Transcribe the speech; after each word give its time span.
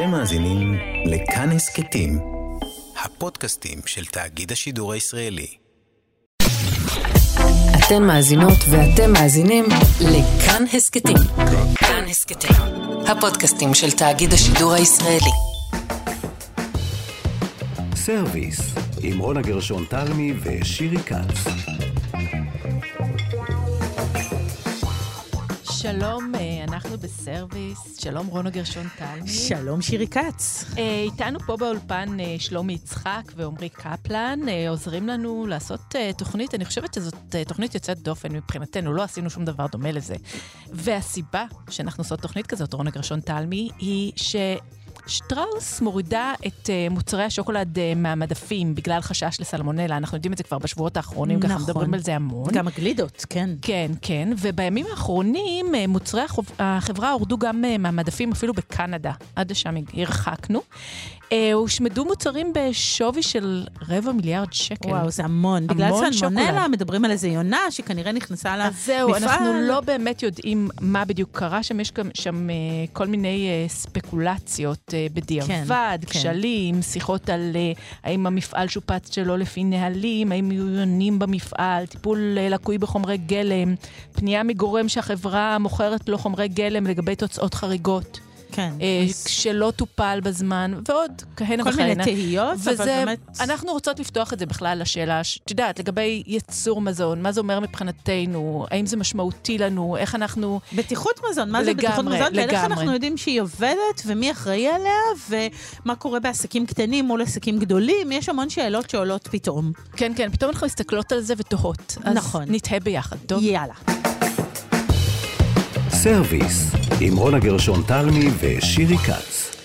אתם 0.00 0.10
מאזינים 0.10 0.78
לכאן 1.06 1.50
הסכתים, 1.50 2.18
הפודקאסטים 3.04 3.78
של 3.86 4.04
תאגיד 4.04 4.52
השידור 4.52 4.92
הישראלי. 4.92 5.46
אתן 7.78 8.02
מאזינות 8.02 8.58
ואתם 8.70 9.12
מאזינים 9.12 9.64
לכאן 10.00 10.64
הסכתים. 10.72 11.16
כאן 11.74 12.04
הסכתים, 12.10 12.56
הפודקאסטים 13.06 13.74
של 13.74 13.90
תאגיד 13.90 14.32
השידור 14.32 14.72
הישראלי. 14.72 15.32
סרוויס, 17.94 18.60
עם 19.02 19.18
רונה 19.18 19.42
גרשון 19.42 19.84
תלמי 19.88 20.32
ושירי 20.42 20.98
כץ. 20.98 21.89
שלום, 25.92 26.32
אה, 26.34 26.64
אנחנו 26.64 26.98
בסרוויס. 26.98 28.00
שלום, 28.00 28.26
רונו 28.26 28.50
גרשון 28.50 28.86
טלמי. 28.98 29.28
שלום, 29.28 29.82
שירי 29.82 30.06
כץ. 30.06 30.64
אה, 30.78 31.02
איתנו 31.04 31.40
פה 31.40 31.56
באולפן 31.56 32.20
אה, 32.20 32.36
שלומי 32.38 32.72
יצחק 32.72 33.22
ועמרי 33.36 33.68
קפלן, 33.68 34.40
עוזרים 34.68 35.08
לנו 35.08 35.46
לעשות 35.46 35.94
תוכנית, 36.16 36.54
אני 36.54 36.64
חושבת 36.64 36.94
שזאת 36.94 37.36
תוכנית 37.48 37.74
יוצאת 37.74 37.98
דופן 37.98 38.32
מבחינתנו, 38.32 38.92
לא 38.92 39.02
עשינו 39.02 39.30
שום 39.30 39.44
דבר 39.44 39.66
דומה 39.72 39.92
לזה. 39.92 40.14
והסיבה 40.72 41.44
שאנחנו 41.70 42.00
עושות 42.00 42.20
תוכנית 42.20 42.46
כזאת, 42.46 42.74
רונו 42.74 42.90
גרשון 42.90 43.20
תלמי, 43.20 43.68
היא 43.78 44.12
ש... 44.16 44.36
שטראוס 45.06 45.80
מורידה 45.80 46.32
את 46.46 46.66
uh, 46.66 46.92
מוצרי 46.92 47.24
השוקולד 47.24 47.78
uh, 47.78 47.80
מהמדפים 47.96 48.74
בגלל 48.74 49.00
חשש 49.00 49.36
לסלמונלה. 49.40 49.96
אנחנו 49.96 50.16
יודעים 50.16 50.32
את 50.32 50.38
זה 50.38 50.44
כבר 50.44 50.58
בשבועות 50.58 50.96
האחרונים, 50.96 51.38
נכון. 51.38 51.50
ככה 51.50 51.58
מדברים 51.64 51.94
על 51.94 52.00
זה 52.00 52.14
המון. 52.16 52.52
גם 52.52 52.68
הגלידות, 52.68 53.26
כן. 53.30 53.50
כן, 53.62 53.90
כן. 54.02 54.32
ובימים 54.38 54.86
האחרונים 54.90 55.66
uh, 55.74 55.86
מוצרי 55.88 56.22
החברה 56.58 57.12
הורדו 57.12 57.38
גם 57.38 57.64
מהמדפים 57.78 58.32
אפילו 58.32 58.52
בקנדה. 58.54 59.12
עד 59.36 59.50
לשם 59.50 59.74
הרחקנו. 59.94 60.60
אה, 61.32 61.52
הושמדו 61.52 62.04
מוצרים 62.04 62.52
בשווי 62.54 63.22
של 63.22 63.64
רבע 63.88 64.12
מיליארד 64.12 64.52
שקל. 64.52 64.88
וואו, 64.88 65.10
זה 65.10 65.24
המון. 65.24 65.66
בגלל 65.66 65.90
סלמונלה 66.12 66.68
מדברים 66.68 67.04
על 67.04 67.10
איזה 67.10 67.28
יונה 67.28 67.70
שכנראה 67.70 68.12
נכנסה 68.12 68.56
למפעל. 68.56 68.68
אז 68.68 68.86
זהו, 68.86 69.14
אנחנו 69.14 69.52
לא 69.60 69.80
באמת 69.80 70.22
יודעים 70.22 70.68
מה 70.80 71.04
בדיוק 71.04 71.30
קרה 71.32 71.62
שם. 71.62 71.80
יש 71.80 71.92
שם 72.14 72.50
אה, 72.50 72.54
כל 72.92 73.06
מיני 73.06 73.48
אה, 73.48 73.68
ספקולציות 73.68 74.94
בדיעבד, 75.14 75.98
כן, 76.00 76.06
כשלים, 76.06 76.74
כן. 76.74 76.82
שיחות 76.82 77.30
על 77.30 77.56
האם 78.04 78.26
המפעל 78.26 78.68
שופץ 78.68 79.14
שלא 79.14 79.38
לפי 79.38 79.64
נהלים, 79.64 80.32
האם 80.32 80.52
יהיו 80.52 80.68
יונים 80.68 81.18
במפעל, 81.18 81.86
טיפול 81.86 82.38
לקוי 82.50 82.78
בחומרי 82.78 83.16
גלם, 83.16 83.74
פנייה 84.12 84.42
מגורם 84.42 84.88
שהחברה 84.88 85.58
מוכרת 85.58 86.08
לו 86.08 86.18
חומרי 86.18 86.48
גלם 86.48 86.86
לגבי 86.86 87.16
תוצאות 87.16 87.54
חריגות. 87.54 88.20
כן. 88.52 88.72
אה, 88.80 89.04
אז... 89.08 89.24
שלא 89.28 89.72
טופל 89.76 90.20
בזמן, 90.22 90.74
ועוד 90.88 91.22
כהנה 91.36 91.62
וכהנה. 91.62 91.76
כל 91.76 91.82
מיני 91.82 92.04
תהיות, 92.04 92.58
וזה, 92.58 92.72
אבל 92.72 92.84
באמת... 92.86 93.18
אנחנו 93.40 93.72
רוצות 93.72 94.00
לפתוח 94.00 94.32
את 94.32 94.38
זה 94.38 94.46
בכלל 94.46 94.78
לשאלה, 94.80 95.20
את 95.44 95.50
יודעת, 95.50 95.78
לגבי 95.78 96.22
ייצור 96.26 96.80
מזון, 96.80 97.22
מה 97.22 97.32
זה 97.32 97.40
אומר 97.40 97.60
מבחינתנו, 97.60 98.66
האם 98.70 98.86
זה 98.86 98.96
משמעותי 98.96 99.58
לנו, 99.58 99.96
איך 99.96 100.14
אנחנו... 100.14 100.60
בטיחות 100.72 101.20
מזון, 101.30 101.50
מה 101.50 101.62
לגמרי, 101.62 101.74
זה 101.74 101.88
בטיחות 101.88 102.04
מזון, 102.04 102.32
לגמרי. 102.32 102.46
ואיך 102.46 102.64
אנחנו 102.64 102.92
יודעים 102.92 103.16
שהיא 103.16 103.40
עובדת, 103.40 104.02
ומי 104.06 104.30
אחראי 104.30 104.68
עליה, 104.68 104.92
ומה 105.30 105.96
קורה 105.96 106.20
בעסקים 106.20 106.66
קטנים 106.66 107.04
מול 107.04 107.22
עסקים 107.22 107.58
גדולים, 107.58 108.12
יש 108.12 108.28
המון 108.28 108.50
שאלות 108.50 108.90
שעולות 108.90 109.28
פתאום. 109.30 109.72
כן, 109.96 110.12
כן, 110.16 110.30
פתאום 110.30 110.50
אנחנו 110.50 110.66
מסתכלות 110.66 111.12
על 111.12 111.20
זה 111.20 111.34
ותוהות. 111.36 111.96
נכון. 112.14 112.42
אז 112.42 112.48
נתהה 112.50 112.80
ביחד, 112.80 113.16
טוב? 113.26 113.42
יאללה. 113.42 113.74
סרוויס, 115.90 116.70
עם 117.02 117.16
רונה 117.16 117.38
גרשון 117.38 117.82
תלמי 117.86 118.24
ושירי 118.40 118.96
כץ. 118.96 119.56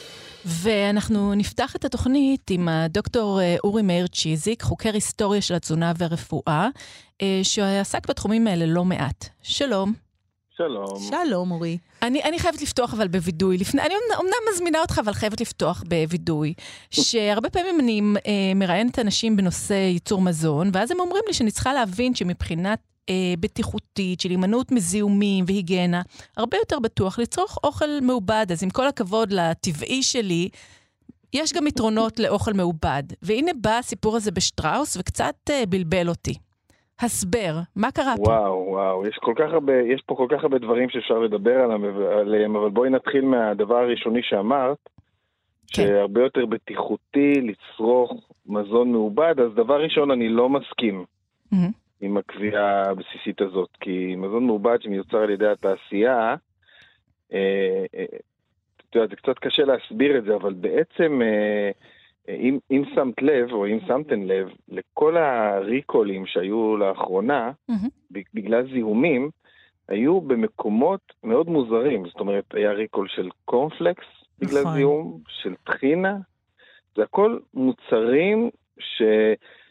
ואנחנו 0.46 1.34
נפתח 1.34 1.76
את 1.76 1.86
התוכנית 1.86 2.50
עם 2.50 2.68
הדוקטור 2.68 3.42
אה, 3.42 3.56
אורי 3.64 3.82
מאיר 3.82 4.08
צ'יזיק, 4.08 4.62
חוקר 4.64 4.94
היסטוריה 4.94 5.42
של 5.42 5.54
התזונה 5.54 5.94
והרפואה, 5.98 6.70
אה, 7.22 7.40
שעסק 7.44 8.10
בתחומים 8.10 8.48
האלה 8.48 8.66
לא 8.66 8.86
מעט. 8.86 9.26
שלום. 9.42 9.94
שלום. 10.58 11.10
שלום, 11.10 11.52
אורי. 11.52 11.78
אני, 12.02 12.24
אני 12.24 12.40
חייבת 12.40 12.62
לפתוח 12.62 12.94
אבל 12.94 13.08
בווידוי. 13.08 13.58
לפני, 13.58 13.82
אני 13.82 13.94
אומנם 14.18 14.34
מזמינה 14.54 14.82
אותך, 14.82 15.00
אבל 15.04 15.14
חייבת 15.14 15.42
לפתוח 15.42 15.84
בווידוי. 15.88 16.54
שהרבה 16.92 17.50
פעמים 17.50 17.80
אני 17.80 18.02
אה, 18.28 18.32
מראיינת 18.56 19.00
אנשים 19.00 19.38
בנושא 19.38 19.74
ייצור 19.74 20.22
מזון, 20.22 20.70
ואז 20.74 20.92
הם 20.92 21.00
אומרים 21.00 21.24
לי 21.28 21.34
שאני 21.34 21.52
צריכה 21.52 21.74
להבין 21.74 22.16
שמבחינת 22.16 22.80
אה, 23.10 23.34
בטיחותית, 23.40 24.22
של 24.22 24.30
הימנעות 24.30 24.72
מזיהומים 24.72 25.46
והיגיינה, 25.48 26.02
הרבה 26.38 26.58
יותר 26.58 26.80
בטוח 26.80 27.20
לצרוך 27.20 27.58
אוכל 27.64 27.86
מעובד. 28.02 28.46
אז 28.52 28.64
עם 28.64 28.70
כל 28.70 28.88
הכבוד 28.88 29.34
לטבעי 29.34 30.04
שלי, 30.04 30.50
יש 31.34 31.54
גם 31.54 31.68
יתרונות 31.68 32.20
לאוכל 32.20 32.54
מעובד. 32.54 33.04
והנה 33.22 33.52
בא 33.62 33.78
הסיפור 33.78 34.16
הזה 34.16 34.32
בשטראוס 34.32 34.98
וקצת 34.98 35.36
אה, 35.50 35.64
בלבל 35.70 36.10
אותי. 36.10 36.34
הסבר, 37.00 37.60
מה 37.76 37.92
קרה 37.92 38.14
פה? 38.18 38.32
וואו, 38.32 38.66
וואו, 38.68 39.08
יש 39.08 39.18
כל 39.22 39.34
כך 39.36 39.54
הרבה, 39.54 39.74
יש 39.74 40.02
פה 40.06 40.16
כל 40.16 40.28
כך 40.30 40.44
הרבה 40.44 40.58
דברים 40.58 40.90
שאפשר 40.90 41.20
לדבר 41.20 41.60
עליהם, 42.22 42.56
אבל 42.56 42.70
בואי 42.70 42.90
נתחיל 42.90 43.26
מהדבר 43.26 43.76
הראשוני 43.78 44.20
שאמרת, 44.24 44.90
כן. 45.74 45.84
שהרבה 45.84 46.22
יותר 46.22 46.46
בטיחותי 46.46 47.34
לצרוך 47.42 48.12
מזון 48.46 48.92
מעובד, 48.92 49.40
אז 49.40 49.52
דבר 49.56 49.84
ראשון, 49.84 50.12
אני 50.12 50.30
לא 50.30 50.50
מסכים. 50.50 51.06
Mm-hmm. 51.54 51.85
עם 52.02 52.18
הקביעה 52.18 52.90
הבסיסית 52.90 53.42
הזאת, 53.42 53.70
כי 53.80 54.16
מזון 54.18 54.46
מעובד 54.46 54.82
שמיוצר 54.82 55.18
על 55.18 55.30
ידי 55.30 55.48
התעשייה, 55.48 56.36
אה, 57.34 57.86
אה, 57.96 58.06
אתה 58.90 59.00
יודע, 59.00 59.08
זה 59.10 59.16
קצת 59.16 59.40
קשה 59.40 59.64
להסביר 59.66 60.18
את 60.18 60.24
זה, 60.24 60.36
אבל 60.36 60.54
בעצם, 60.54 61.22
אה, 61.22 61.72
אם, 62.30 62.60
אם 62.72 62.84
שמת 62.96 63.22
לב, 63.22 63.52
או 63.52 63.68
אם 63.68 63.80
שמתם 63.88 64.24
לב, 64.24 64.50
לכל 64.70 65.18
הריקולים 65.18 66.26
שהיו 66.26 66.78
לאחרונה, 66.78 67.52
mm-hmm. 67.72 67.88
בגלל 68.34 68.68
זיהומים, 68.74 69.30
היו 69.88 70.22
במקומות 70.22 71.14
מאוד 71.24 71.50
מוזרים. 71.50 72.06
זאת 72.06 72.20
אומרת, 72.20 72.46
היה 72.54 72.72
ריקול 72.72 73.08
של 73.08 73.30
קורנפלקס 73.46 74.06
בגלל 74.40 74.62
נכון. 74.62 74.74
זיהום, 74.74 75.20
של 75.28 75.56
טחינה. 75.64 76.18
זה 76.96 77.04
הכל 77.04 77.40
מוצרים 77.54 78.50
ש... 78.80 79.02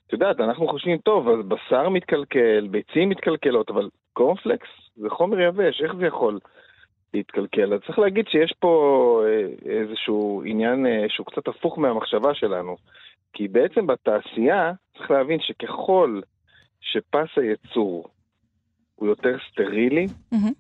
את 0.07 0.13
יודעת, 0.13 0.41
אנחנו 0.41 0.69
חושבים, 0.69 0.99
טוב, 0.99 1.29
אז 1.29 1.47
בשר 1.49 1.89
מתקלקל, 1.89 2.69
ביצים 2.71 3.09
מתקלקלות, 3.09 3.71
אבל 3.71 3.89
קורנפלקס 4.13 4.69
זה 4.97 5.11
חומר 5.11 5.41
יבש, 5.41 5.83
איך 5.83 5.95
זה 5.95 6.07
יכול 6.07 6.39
להתקלקל? 7.15 7.75
אז 7.75 7.81
צריך 7.87 7.99
להגיד 7.99 8.25
שיש 8.29 8.55
פה 8.59 9.23
אה, 9.27 9.73
איזשהו 9.81 10.43
עניין 10.47 10.87
אה, 10.87 11.05
שהוא 11.09 11.27
קצת 11.27 11.49
הפוך 11.49 11.79
מהמחשבה 11.79 12.35
שלנו. 12.35 12.77
כי 13.33 13.49
בעצם 13.49 13.87
בתעשייה 13.87 14.73
צריך 14.99 15.11
להבין 15.11 15.39
שככל 15.41 16.21
שפס 16.81 17.29
הייצור 17.37 18.09
הוא 18.95 19.09
יותר 19.09 19.37
סטרילי, 19.51 20.07
mm-hmm. 20.07 20.53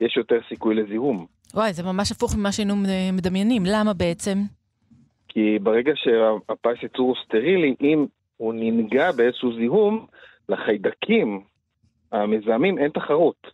יש 0.00 0.16
יותר 0.16 0.38
סיכוי 0.48 0.74
לזיהום. 0.74 1.26
וואי, 1.54 1.72
זה 1.72 1.82
ממש 1.82 2.12
הפוך 2.12 2.36
ממה 2.36 2.52
שהיינו 2.52 2.74
מדמיינים. 3.12 3.62
למה 3.66 3.92
בעצם? 3.92 4.38
כי 5.28 5.58
ברגע 5.62 5.92
שהפס 5.94 6.82
ייצור 6.82 7.08
הוא 7.08 7.16
סטרילי, 7.24 7.74
אם 7.80 8.06
הוא 8.36 8.54
ננגע 8.54 9.12
באיזשהו 9.12 9.54
זיהום, 9.54 10.06
לחיידקים 10.48 11.40
המזהמים 12.12 12.78
אין 12.78 12.90
תחרות. 12.90 13.50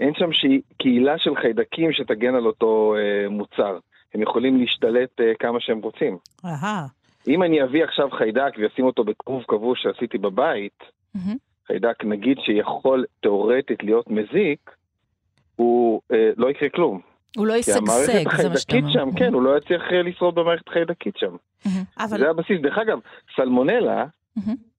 אין 0.00 0.12
שם 0.14 0.32
ש... 0.32 0.44
קהילה 0.78 1.18
של 1.18 1.36
חיידקים 1.36 1.92
שתגן 1.92 2.34
על 2.34 2.46
אותו 2.46 2.94
אה, 2.98 3.28
מוצר. 3.28 3.78
הם 4.14 4.22
יכולים 4.22 4.60
להשתלט 4.60 5.20
אה, 5.20 5.32
כמה 5.38 5.60
שהם 5.60 5.78
רוצים. 5.78 6.18
אהה. 6.44 6.86
אם 7.28 7.42
אני 7.42 7.62
אביא 7.62 7.84
עכשיו 7.84 8.10
חיידק 8.10 8.52
ואשים 8.58 8.84
אותו 8.84 9.04
בכרוב 9.04 9.42
כבוש 9.48 9.82
שעשיתי 9.82 10.18
בבית, 10.18 10.78
mm-hmm. 11.16 11.36
חיידק 11.66 12.04
נגיד 12.04 12.38
שיכול 12.40 13.04
תאורטית 13.20 13.82
להיות 13.82 14.10
מזיק, 14.10 14.70
הוא 15.56 16.00
אה, 16.12 16.30
לא 16.36 16.50
יקרה 16.50 16.68
כלום. 16.68 17.00
הוא 17.36 17.46
לא 17.46 17.52
ישגשג, 17.52 17.80
זה 18.36 18.48
מה 18.48 18.56
שאתה 18.58 18.76
אומר. 18.76 18.92
שם, 18.92 19.08
כן, 19.16 19.34
הוא 19.34 19.42
לא 19.42 19.56
יצליח 19.56 19.82
אה, 19.92 20.02
לשרוד 20.02 20.34
במערכת 20.34 20.68
החיידקית 20.68 21.16
שם. 21.16 21.36
אבל... 21.98 22.18
זה 22.18 22.30
הבסיס. 22.30 22.60
דרך 22.62 22.78
אגב, 22.78 22.98
סלמונלה, 23.36 24.04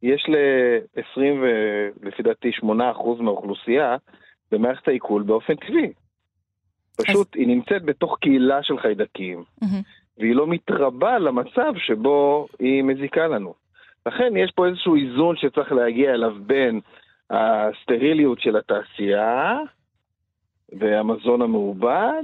יש 0.03 0.29
ל-20 0.29 1.21
ולפי 2.01 2.23
דעתי 2.23 2.51
8% 2.61 2.63
מהאוכלוסייה 3.19 3.95
במערכת 4.51 4.87
העיכול 4.87 5.23
באופן 5.23 5.55
טבעי. 5.55 5.93
פשוט 6.97 7.35
היא 7.35 7.47
נמצאת 7.47 7.83
בתוך 7.83 8.17
קהילה 8.21 8.63
של 8.63 8.79
חיידקים, 8.79 9.43
והיא 10.17 10.35
לא 10.35 10.47
מתרבה 10.47 11.19
למצב 11.19 11.73
שבו 11.77 12.47
היא 12.59 12.83
מזיקה 12.83 13.27
לנו. 13.27 13.53
לכן 14.05 14.37
יש 14.37 14.51
פה 14.55 14.67
איזשהו 14.67 14.95
איזון 14.95 15.35
שצריך 15.35 15.71
להגיע 15.71 16.13
אליו 16.13 16.31
בין 16.45 16.79
הסטריליות 17.29 18.39
של 18.41 18.57
התעשייה 18.57 19.57
והמזון 20.79 21.41
המעובד, 21.41 22.23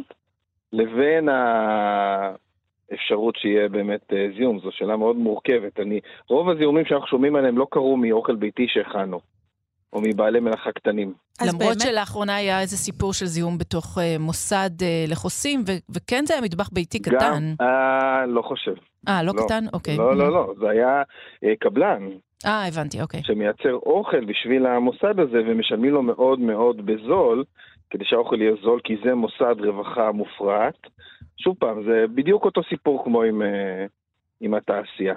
לבין 0.73 1.29
האפשרות 2.91 3.35
שיהיה 3.35 3.69
באמת 3.69 4.13
אה, 4.13 4.27
זיהום. 4.37 4.59
זו 4.59 4.69
שאלה 4.71 4.97
מאוד 4.97 5.15
מורכבת. 5.15 5.79
אני, 5.79 5.99
רוב 6.29 6.49
הזיהומים 6.49 6.85
שאנחנו 6.85 7.07
שומעים 7.07 7.35
עליהם 7.35 7.57
לא 7.57 7.67
קרו 7.71 7.97
מאוכל 7.97 8.35
ביתי 8.35 8.67
שהכנו. 8.67 9.19
או 9.93 10.01
מבעלי 10.01 10.39
מלאכה 10.39 10.71
קטנים. 10.71 11.13
למרות 11.41 11.59
באמת... 11.59 11.79
שלאחרונה 11.79 12.35
היה 12.35 12.61
איזה 12.61 12.77
סיפור 12.77 13.13
של 13.13 13.25
זיהום 13.25 13.57
בתוך 13.57 13.97
uh, 13.97 14.01
מוסד 14.19 14.69
uh, 14.79 15.11
לחוסים, 15.11 15.63
ו- 15.67 15.91
וכן 15.95 16.23
זה 16.25 16.33
היה 16.33 16.43
מטבח 16.43 16.69
ביתי 16.73 16.99
קטן. 16.99 17.15
גם, 17.19 17.53
אה, 17.61 18.25
לא 18.25 18.41
חושב. 18.41 18.73
אה, 19.07 19.23
לא, 19.23 19.33
לא 19.35 19.43
קטן? 19.45 19.63
אוקיי. 19.73 19.97
לא, 19.97 20.15
לא, 20.15 20.31
לא, 20.31 20.53
זה 20.59 20.69
היה 20.69 21.01
uh, 21.01 21.47
קבלן. 21.59 22.09
אה, 22.45 22.67
הבנתי, 22.67 23.01
אוקיי. 23.01 23.21
שמייצר 23.23 23.73
אוכל 23.73 24.25
בשביל 24.25 24.65
המוסד 24.65 25.19
הזה, 25.19 25.37
ומשלמים 25.47 25.93
לו 25.93 26.01
מאוד 26.01 26.39
מאוד 26.39 26.85
בזול, 26.85 27.43
כדי 27.89 28.05
שהאוכל 28.05 28.41
יהיה 28.41 28.53
זול, 28.63 28.79
כי 28.83 28.95
זה 29.05 29.15
מוסד 29.15 29.55
רווחה 29.59 30.11
מופרט. 30.11 30.77
שוב 31.37 31.55
פעם, 31.59 31.83
זה 31.83 32.05
בדיוק 32.15 32.45
אותו 32.45 32.61
סיפור 32.69 33.03
כמו 33.03 33.23
עם... 33.23 33.41
Uh, 33.41 33.45
עם 34.41 34.53
התעשייה. 34.53 35.13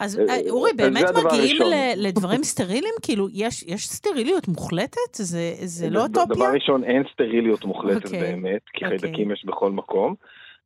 אז 0.00 0.18
אה, 0.18 0.34
אה, 0.34 0.50
אורי, 0.50 0.70
באמת 0.76 1.04
מגיעים 1.24 1.56
לדברים 1.96 2.42
סטריליים? 2.42 2.94
כאילו, 3.02 3.28
יש, 3.32 3.62
יש 3.62 3.88
סטריליות 3.88 4.48
מוחלטת? 4.48 5.14
זה, 5.14 5.52
זה 5.54 5.90
לא 5.90 6.02
אוטופיה? 6.02 6.36
דבר 6.36 6.54
ראשון, 6.54 6.84
אין 6.84 7.02
סטריליות 7.12 7.64
מוחלטת 7.64 8.04
okay. 8.04 8.06
אוקיי, 8.06 8.20
באמת, 8.20 8.60
כי 8.72 8.84
okay. 8.84 8.88
אוקיי. 8.88 8.98
חיידקים 8.98 9.30
יש 9.30 9.44
בכל 9.44 9.70
מקום. 9.70 10.14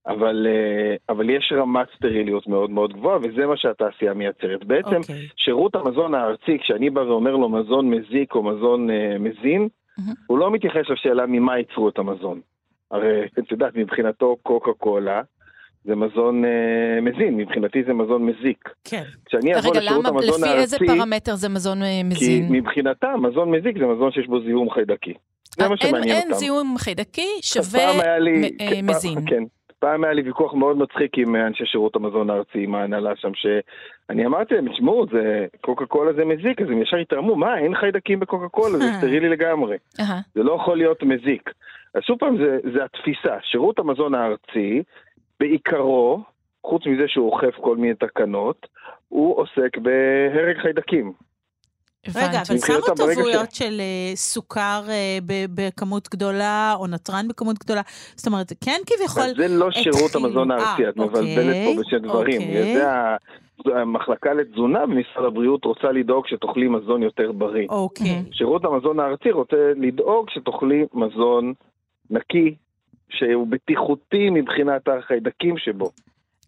אבל, 0.06 0.46
אה, 0.50 0.96
אבל 1.08 1.30
יש 1.30 1.52
רמת 1.56 1.86
סטריליות 1.96 2.46
מאוד 2.46 2.70
מאוד 2.70 2.92
גבוהה, 2.92 3.18
וזה 3.22 3.46
מה 3.46 3.56
שהתעשייה 3.56 4.14
מייצרת. 4.14 4.64
בעצם, 4.64 4.90
okay. 4.90 4.96
אוקיי. 4.96 5.28
שירות 5.36 5.74
המזון 5.74 6.14
הארצי, 6.14 6.58
כשאני 6.58 6.90
בא 6.90 7.00
ואומר 7.00 7.36
לו 7.36 7.48
מזון 7.48 7.90
מזיק 7.90 8.34
או 8.34 8.42
מזון 8.42 8.90
אה, 8.90 9.16
מזין, 9.18 9.68
mm-hmm. 9.98 10.14
הוא 10.26 10.38
לא 10.38 10.50
מתייחס 10.50 10.82
לשאלה 10.90 11.26
ממה 11.26 11.58
ייצרו 11.58 11.88
את 11.88 11.98
המזון. 11.98 12.40
הרי, 12.90 13.26
את 13.38 13.50
יודעת, 13.50 13.76
מבחינתו 13.76 14.36
קוקה 14.42 14.72
קולה, 14.78 15.22
זה 15.84 15.94
מזון 15.96 16.44
אה, 16.44 17.00
מזין, 17.02 17.36
מבחינתי 17.36 17.82
זה 17.86 17.92
מזון 17.92 18.26
מזיק. 18.26 18.68
כן. 18.84 19.02
כשאני 19.24 19.58
אבוא 19.58 19.76
לשירות 19.76 20.06
המזון 20.06 20.44
הארצי... 20.44 20.44
רגע, 20.44 20.52
לפי 20.52 20.60
איזה 20.60 20.78
פרמטר 20.78 21.34
זה 21.34 21.48
מזון 21.48 21.82
אה, 21.82 22.00
מזין? 22.04 22.48
כי 22.48 22.58
מבחינתם, 22.58 23.22
מזון 23.22 23.50
מזיק 23.50 23.78
זה 23.78 23.86
מזון 23.86 24.12
שיש 24.12 24.26
בו 24.26 24.40
זיהום 24.40 24.70
חיידקי. 24.70 25.14
זה 25.58 25.68
מה 25.68 25.76
שמעניין 25.76 26.08
אין, 26.08 26.16
אותם. 26.16 26.30
אין 26.30 26.38
זיהום 26.38 26.74
חיידקי 26.78 27.28
שווה 27.42 28.18
לי, 28.18 28.40
מ- 28.40 28.58
כן, 28.58 28.86
מזין. 28.86 29.18
כן. 29.26 29.42
פעם 29.80 30.04
היה 30.04 30.12
לי 30.12 30.22
ויכוח 30.22 30.54
מאוד 30.54 30.76
מצחיק 30.76 31.18
עם 31.18 31.36
אנשי 31.36 31.66
שירות 31.66 31.96
המזון 31.96 32.30
הארצי, 32.30 32.64
עם 32.64 32.74
ההנהלה 32.74 33.16
שם, 33.16 33.34
שאני 33.34 34.26
אמרתי 34.26 34.54
להם, 34.54 34.72
תשמעו, 34.72 35.06
זה 35.12 35.46
קוקה 35.60 35.86
קולה 35.86 36.12
זה 36.12 36.24
מזיק, 36.24 36.62
אז 36.62 36.70
הם 36.70 36.82
ישר 36.82 36.96
התרמו, 36.96 37.36
מה, 37.36 37.58
אין 37.58 37.74
חיידקים 37.74 38.20
בקוקה 38.20 38.48
קולה, 38.48 38.78
זה 38.78 38.92
סטרילי 38.98 39.28
לגמרי. 39.28 39.76
זה 40.34 40.42
לא 40.42 40.52
יכול 40.52 40.76
להיות 40.76 41.02
מזיק. 41.02 41.50
אז 41.94 42.02
שוב 42.02 42.18
פעם, 42.18 42.36
זה, 42.38 42.58
זה 42.74 42.84
התפיסה. 42.84 43.36
שירות 43.42 43.78
המזון 43.78 44.14
הארצי 44.14 44.82
בעיקרו, 45.40 46.20
חוץ 46.64 46.86
מזה 46.86 47.08
שהוא 47.08 47.26
אוכף 47.26 47.54
כל 47.60 47.76
מיני 47.76 47.94
תקנות, 47.94 48.66
הוא 49.08 49.36
עוסק 49.38 49.78
בהרג 49.78 50.58
חיידקים. 50.62 51.12
רגע, 52.08 52.42
אבל 52.48 52.58
שמו 52.58 52.94
תבויות 52.94 53.50
ש... 53.50 53.58
של 53.58 53.80
uh, 53.80 54.16
סוכר 54.16 54.82
uh, 54.86 55.24
בכמות 55.54 56.08
גדולה, 56.08 56.74
או 56.78 56.86
נתרן 56.86 57.28
בכמות 57.28 57.58
גדולה? 57.58 57.80
זאת 58.16 58.26
אומרת, 58.26 58.52
כן 58.64 58.80
כביכול... 58.86 59.22
זה 59.36 59.48
לא 59.48 59.70
שירות 59.70 60.14
המזון 60.14 60.50
הארצי, 60.50 60.88
את 60.88 60.98
אוקיי, 60.98 61.20
מבלבלת 61.22 61.56
פה 61.66 61.80
בשני 61.80 61.98
דברים. 61.98 62.40
אוקיי. 62.40 62.74
זה 62.74 63.80
המחלקה 63.80 64.34
לתזונה 64.34 64.86
במשרד 64.86 65.24
הבריאות 65.24 65.64
רוצה 65.64 65.92
לדאוג 65.92 66.26
שתאכלי 66.26 66.68
מזון 66.68 67.02
יותר 67.02 67.32
בריא. 67.32 67.66
אוקיי. 67.68 68.22
שירות 68.32 68.64
המזון 68.64 69.00
הארצי 69.00 69.30
רוצה 69.30 69.72
לדאוג 69.76 70.30
שתאכלי 70.30 70.84
מזון 70.94 71.52
נקי, 72.10 72.54
שהוא 73.10 73.46
בטיחותי 73.46 74.30
מבחינת 74.30 74.88
החיידקים 74.88 75.58
שבו. 75.58 75.90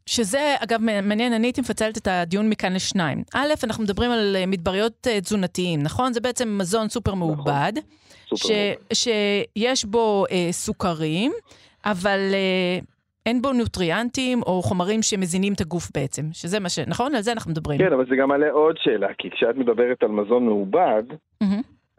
שזה, 0.06 0.54
אגב, 0.64 0.80
מעניין, 0.80 1.32
אני 1.32 1.46
הייתי 1.46 1.60
מפצלת 1.60 1.98
את 1.98 2.06
הדיון 2.10 2.48
מכאן 2.48 2.72
לשניים. 2.72 3.22
א', 3.34 3.48
אנחנו 3.64 3.84
מדברים 3.84 4.10
על 4.10 4.36
אה, 4.36 4.46
מדבריות 4.46 5.06
אה, 5.10 5.20
תזונתיים, 5.20 5.82
נכון? 5.82 6.12
זה 6.12 6.20
בעצם 6.20 6.58
מזון 6.60 6.88
סופר 6.88 7.10
נכון. 7.10 7.18
מעובד, 7.18 7.72
נכון. 8.32 8.36
ש, 8.36 8.50
שיש 8.92 9.84
בו 9.84 10.24
אה, 10.30 10.48
סוכרים, 10.50 11.32
אבל 11.84 12.18
אה, 12.32 12.78
אין 13.26 13.42
בו 13.42 13.52
נוטריאנטים 13.52 14.42
או 14.42 14.62
חומרים 14.62 15.02
שמזינים 15.02 15.52
את 15.52 15.60
הגוף 15.60 15.90
בעצם, 15.94 16.22
שזה 16.32 16.60
מה 16.60 16.68
ש... 16.68 16.78
נכון? 16.78 17.14
על 17.14 17.22
זה 17.22 17.32
אנחנו 17.32 17.50
מדברים. 17.50 17.78
כן, 17.78 17.92
אבל 17.92 18.06
זה 18.08 18.16
גם 18.16 18.28
מעלה 18.28 18.50
עוד 18.50 18.76
שאלה, 18.78 19.08
כי 19.18 19.30
כשאת 19.30 19.56
מדברת 19.56 20.02
על 20.02 20.08
מזון 20.08 20.44
מעובד, 20.44 21.02
mm-hmm. 21.42 21.46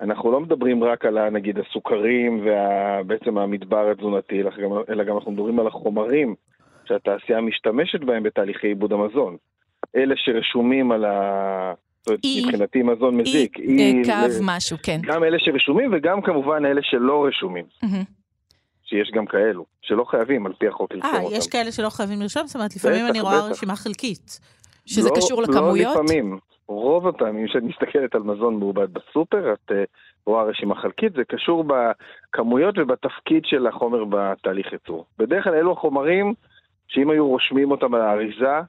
אנחנו 0.02 0.32
לא 0.32 0.40
מדברים 0.40 0.84
רק 0.84 1.06
על 1.06 1.30
נגיד 1.30 1.60
הסוכרים 1.60 2.46
ובעצם 2.46 3.38
המדבר 3.38 3.92
התזונתי, 3.92 4.42
אלא 4.90 5.04
גם 5.04 5.18
אנחנו 5.18 5.32
מדברים 5.32 5.60
על 5.60 5.68
החומרים 5.68 6.36
שהתעשייה 6.86 7.42
משתמשת 7.42 8.04
בהם 8.04 8.24
בתהליכי 8.24 8.68
עיבוד 8.68 8.94
המזון. 8.94 9.38
אלה 9.96 10.16
שרשומים 10.18 10.92
על 10.92 11.06
ה... 11.06 11.74
אי, 12.24 12.44
מבחינתי 12.46 12.84
מזון 12.84 13.18
מזיק. 13.18 13.60
אי, 13.60 13.66
אי 13.66 14.04
קו 14.06 14.12
ל... 14.12 14.42
משהו, 14.42 14.78
כן. 14.84 15.00
גם 15.04 15.24
אלה 15.24 15.38
שרשומים 15.40 15.94
וגם 15.94 16.22
כמובן 16.22 16.66
אלה 16.66 16.82
שלא 16.84 17.26
רשומים. 17.26 17.66
Mm-hmm. 17.84 18.06
שיש 18.84 19.12
גם 19.14 19.26
כאלו, 19.26 19.66
שלא 19.82 20.04
חייבים 20.04 20.46
על 20.46 20.54
פי 20.54 20.68
החוק 20.68 20.94
לרשום 20.94 21.16
אותם. 21.16 21.34
אה, 21.34 21.38
יש 21.38 21.48
כאלה 21.48 21.72
שלא 21.72 21.90
חייבים 21.90 22.22
לרשום? 22.22 22.48
זאת 22.48 22.56
אומרת, 22.56 22.76
לפעמים 22.76 23.00
בטח, 23.00 23.10
אני 23.10 23.22
רואה 23.22 23.38
בטח. 23.38 23.52
רשימה 23.52 23.76
חלקית. 23.76 24.40
שזה 24.86 25.10
לא, 25.10 25.16
קשור 25.16 25.42
לכמויות? 25.42 25.96
לא 25.96 26.04
לפעמים. 26.04 26.40
רוב 26.68 27.08
הפעמים 27.08 27.48
כשאת 27.48 27.64
מסתכלת 27.64 28.16
על 28.16 28.24
מזון 28.24 28.56
מעובד 28.60 28.94
בסופר, 28.94 29.54
את 29.54 29.72
uh, 29.72 29.74
רואה 30.26 30.44
רשימה 30.44 30.76
חלקית, 30.76 31.14
זה 31.14 31.24
קשור 31.24 31.64
בכמויות 31.64 32.78
ובתפקיד 32.78 33.46
של 33.46 33.68
החומר 33.68 34.04
בתהליך 34.10 34.74
ייצור. 34.74 35.06
בדרך 35.18 35.44
כלל 35.44 35.54
אלו 35.54 35.72
החומרים 35.72 36.34
שאם 36.94 37.10
היו 37.10 37.28
רושמים 37.28 37.72
אותם 37.72 37.94
על 37.94 38.02
האריזה, 38.02 38.60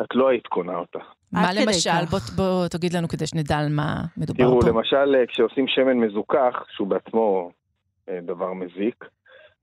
את 0.00 0.14
לא 0.14 0.28
היית 0.28 0.46
קונה 0.46 0.76
אותה. 0.76 0.98
מה 1.32 1.52
למשל? 1.52 2.04
בוא, 2.10 2.18
בוא 2.36 2.68
תגיד 2.68 2.92
לנו 2.92 3.08
כדי 3.08 3.26
שנדע 3.26 3.58
על 3.58 3.68
מה 3.70 4.02
מדובר 4.16 4.44
תראו, 4.44 4.60
פה. 4.60 4.66
תראו, 4.66 4.76
למשל 4.76 5.14
אה, 5.14 5.26
כשעושים 5.26 5.68
שמן 5.68 5.96
מזוכח, 5.98 6.64
שהוא 6.68 6.88
בעצמו 6.88 7.50
אה, 8.08 8.18
דבר 8.22 8.52
מזיק, 8.52 9.04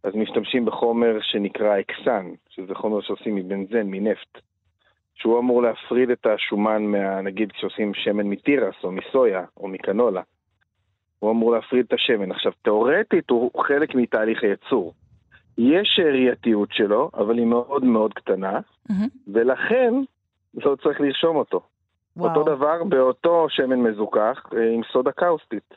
אז 0.03 0.15
משתמשים 0.15 0.65
בחומר 0.65 1.17
שנקרא 1.21 1.79
אקסן, 1.79 2.25
שזה 2.49 2.75
חומר 2.75 3.01
שעושים 3.01 3.35
מבנזן, 3.35 3.87
מנפט. 3.87 4.37
שהוא 5.15 5.39
אמור 5.39 5.61
להפריד 5.61 6.09
את 6.09 6.25
השומן, 6.25 6.83
מה, 6.83 7.21
נגיד 7.21 7.51
כשעושים 7.51 7.93
שמן 7.93 8.27
מתירס 8.27 8.75
או 8.83 8.91
מסויה 8.91 9.43
או 9.57 9.67
מקנולה. 9.67 10.21
הוא 11.19 11.31
אמור 11.31 11.51
להפריד 11.51 11.85
את 11.85 11.93
השמן. 11.93 12.31
עכשיו, 12.31 12.51
תאורטית 12.61 13.29
הוא 13.29 13.63
חלק 13.63 13.95
מתהליך 13.95 14.43
הייצור. 14.43 14.93
יש 15.59 15.89
שארייתיות 15.95 16.69
שלו, 16.71 17.11
אבל 17.13 17.37
היא 17.37 17.45
מאוד 17.45 17.83
מאוד 17.83 18.13
קטנה, 18.13 18.59
mm-hmm. 18.59 18.93
ולכן 19.27 19.93
לא 20.53 20.75
צריך 20.83 21.01
לרשום 21.01 21.35
אותו. 21.35 21.61
וואו. 22.17 22.29
אותו 22.29 22.55
דבר 22.55 22.83
באותו 22.83 23.45
שמן 23.49 23.79
מזוכח 23.79 24.43
אה, 24.53 24.73
עם 24.73 24.81
סודה 24.91 25.11
קאוסטית, 25.11 25.73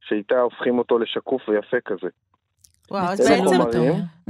שאיתה 0.00 0.40
הופכים 0.40 0.78
אותו 0.78 0.98
לשקוף 0.98 1.48
ויפה 1.48 1.76
כזה. 1.84 2.08
וואו, 2.90 3.04
אז 3.04 3.20
בעצם... 3.20 3.80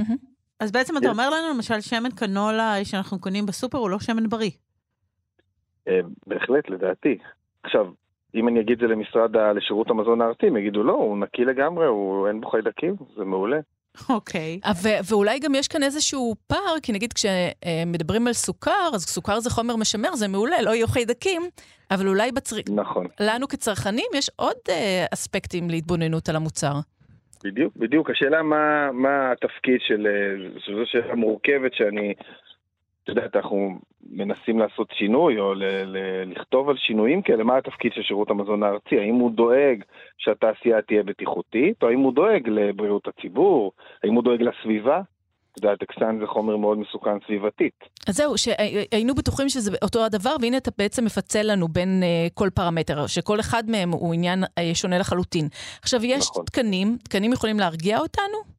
Mm-hmm. 0.01 0.13
אז 0.59 0.71
בעצם 0.71 0.97
אתה 0.97 1.09
אומר 1.09 1.29
לנו, 1.29 1.53
למשל, 1.55 1.81
שמן 1.81 2.11
קנולה 2.15 2.75
שאנחנו 2.83 3.19
קונים 3.19 3.45
בסופר 3.45 3.77
הוא 3.77 3.89
לא 3.89 3.99
שמן 3.99 4.29
בריא. 4.29 4.51
אה, 5.87 5.99
בהחלט, 6.27 6.69
לדעתי. 6.69 7.17
עכשיו, 7.63 7.85
אם 8.35 8.47
אני 8.47 8.59
אגיד 8.59 8.81
את 8.81 8.87
זה 8.87 8.93
למשרד, 8.93 9.37
לשירות 9.37 9.89
המזון 9.89 10.21
הארצי, 10.21 10.47
הם 10.47 10.57
יגידו, 10.57 10.83
לא, 10.83 10.93
הוא 10.93 11.17
נקי 11.17 11.45
לגמרי, 11.45 11.85
הוא, 11.85 12.27
אין 12.27 12.41
בו 12.41 12.49
חיידקים, 12.49 12.95
זה 13.15 13.25
מעולה. 13.25 13.59
אוקיי. 14.09 14.59
Okay. 14.63 14.69
ו- 14.83 15.09
ואולי 15.09 15.39
גם 15.39 15.55
יש 15.55 15.67
כאן 15.67 15.83
איזשהו 15.83 16.35
פער, 16.47 16.75
כי 16.83 16.91
נגיד 16.91 17.13
כשמדברים 17.13 18.27
על 18.27 18.33
סוכר, 18.33 18.89
אז 18.93 19.05
סוכר 19.05 19.39
זה 19.39 19.49
חומר 19.49 19.75
משמר, 19.75 20.15
זה 20.15 20.27
מעולה, 20.27 20.61
לא 20.61 20.69
יהיו 20.69 20.87
חיידקים, 20.87 21.41
אבל 21.91 22.07
אולי 22.07 22.31
בצר... 22.31 22.55
נכון. 22.75 23.07
לנו 23.19 23.47
כצרכנים 23.47 24.05
יש 24.15 24.29
עוד 24.35 24.55
uh, 24.67 24.71
אספקטים 25.13 25.69
להתבוננות 25.69 26.29
על 26.29 26.35
המוצר. 26.35 26.73
בדיוק, 27.43 27.75
בדיוק. 27.75 28.09
השאלה 28.09 28.43
מה, 28.43 28.91
מה 28.91 29.31
התפקיד 29.31 29.79
של... 29.79 30.07
זו 30.65 30.83
שאלה 30.85 31.15
מורכבת 31.15 31.73
שאני... 31.73 32.13
את 33.03 33.09
יודעת, 33.09 33.35
אנחנו 33.35 33.79
מנסים 34.09 34.59
לעשות 34.59 34.87
שינוי 34.93 35.39
או 35.39 35.53
ל- 35.53 35.63
ל- 35.85 36.31
לכתוב 36.31 36.69
על 36.69 36.77
שינויים 36.77 37.21
כאלה, 37.21 37.43
מה 37.43 37.57
התפקיד 37.57 37.91
של 37.93 38.01
שירות 38.01 38.29
המזון 38.29 38.63
הארצי? 38.63 38.99
האם 38.99 39.15
הוא 39.15 39.31
דואג 39.31 39.83
שהתעשייה 40.17 40.81
תהיה 40.81 41.03
בטיחותית, 41.03 41.83
או 41.83 41.87
האם 41.87 41.99
הוא 41.99 42.13
דואג 42.13 42.47
לבריאות 42.47 43.07
הציבור? 43.07 43.71
האם 44.03 44.13
הוא 44.13 44.23
דואג 44.23 44.41
לסביבה? 44.41 45.01
את 45.51 45.63
יודעת, 45.63 45.81
אקסן 45.81 46.19
זה 46.19 46.27
חומר 46.27 46.57
מאוד 46.57 46.77
מסוכן 46.77 47.19
סביבתית. 47.25 47.73
אז 48.07 48.15
זהו, 48.15 48.37
שהיינו 48.37 49.15
בטוחים 49.15 49.49
שזה 49.49 49.71
אותו 49.81 50.05
הדבר, 50.05 50.35
והנה 50.41 50.57
אתה 50.57 50.71
בעצם 50.77 51.05
מפצל 51.05 51.51
לנו 51.51 51.67
בין 51.67 52.03
uh, 52.03 52.33
כל 52.33 52.49
פרמטר, 52.55 53.07
שכל 53.07 53.39
אחד 53.39 53.63
מהם 53.67 53.91
הוא 53.91 54.13
עניין 54.13 54.43
uh, 54.43 54.47
שונה 54.73 54.97
לחלוטין. 54.97 55.47
עכשיו, 55.81 56.05
יש 56.05 56.29
נכון. 56.31 56.45
תקנים, 56.45 56.97
תקנים 57.03 57.33
יכולים 57.33 57.59
להרגיע 57.59 57.97
אותנו? 57.99 58.54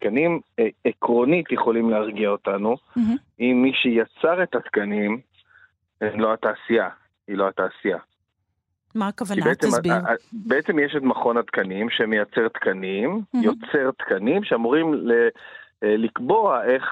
תקנים 0.00 0.40
uh, 0.60 0.64
עקרונית 0.84 1.52
יכולים 1.52 1.90
להרגיע 1.90 2.28
אותנו, 2.28 2.74
mm-hmm. 2.74 3.00
אם 3.40 3.60
מי 3.62 3.72
שיצר 3.74 4.42
את 4.42 4.54
התקנים, 4.54 5.20
לא 6.00 6.32
התעשייה, 6.32 6.88
היא 7.28 7.36
לא 7.36 7.48
התעשייה. 7.48 7.98
מה 8.94 9.08
הכוונה? 9.08 9.44
בעצם, 9.44 9.68
תסביר. 9.68 9.92
בעצם 10.32 10.78
יש 10.78 10.96
את 10.96 11.02
מכון 11.02 11.36
התקנים 11.36 11.90
שמייצר 11.90 12.48
תקנים, 12.48 13.20
mm-hmm. 13.20 13.38
יוצר 13.42 13.90
תקנים 13.98 14.44
שאמורים 14.44 14.94
ל... 14.94 15.12
אה, 15.82 15.96
לקבוע 15.96 16.64
איך 16.64 16.84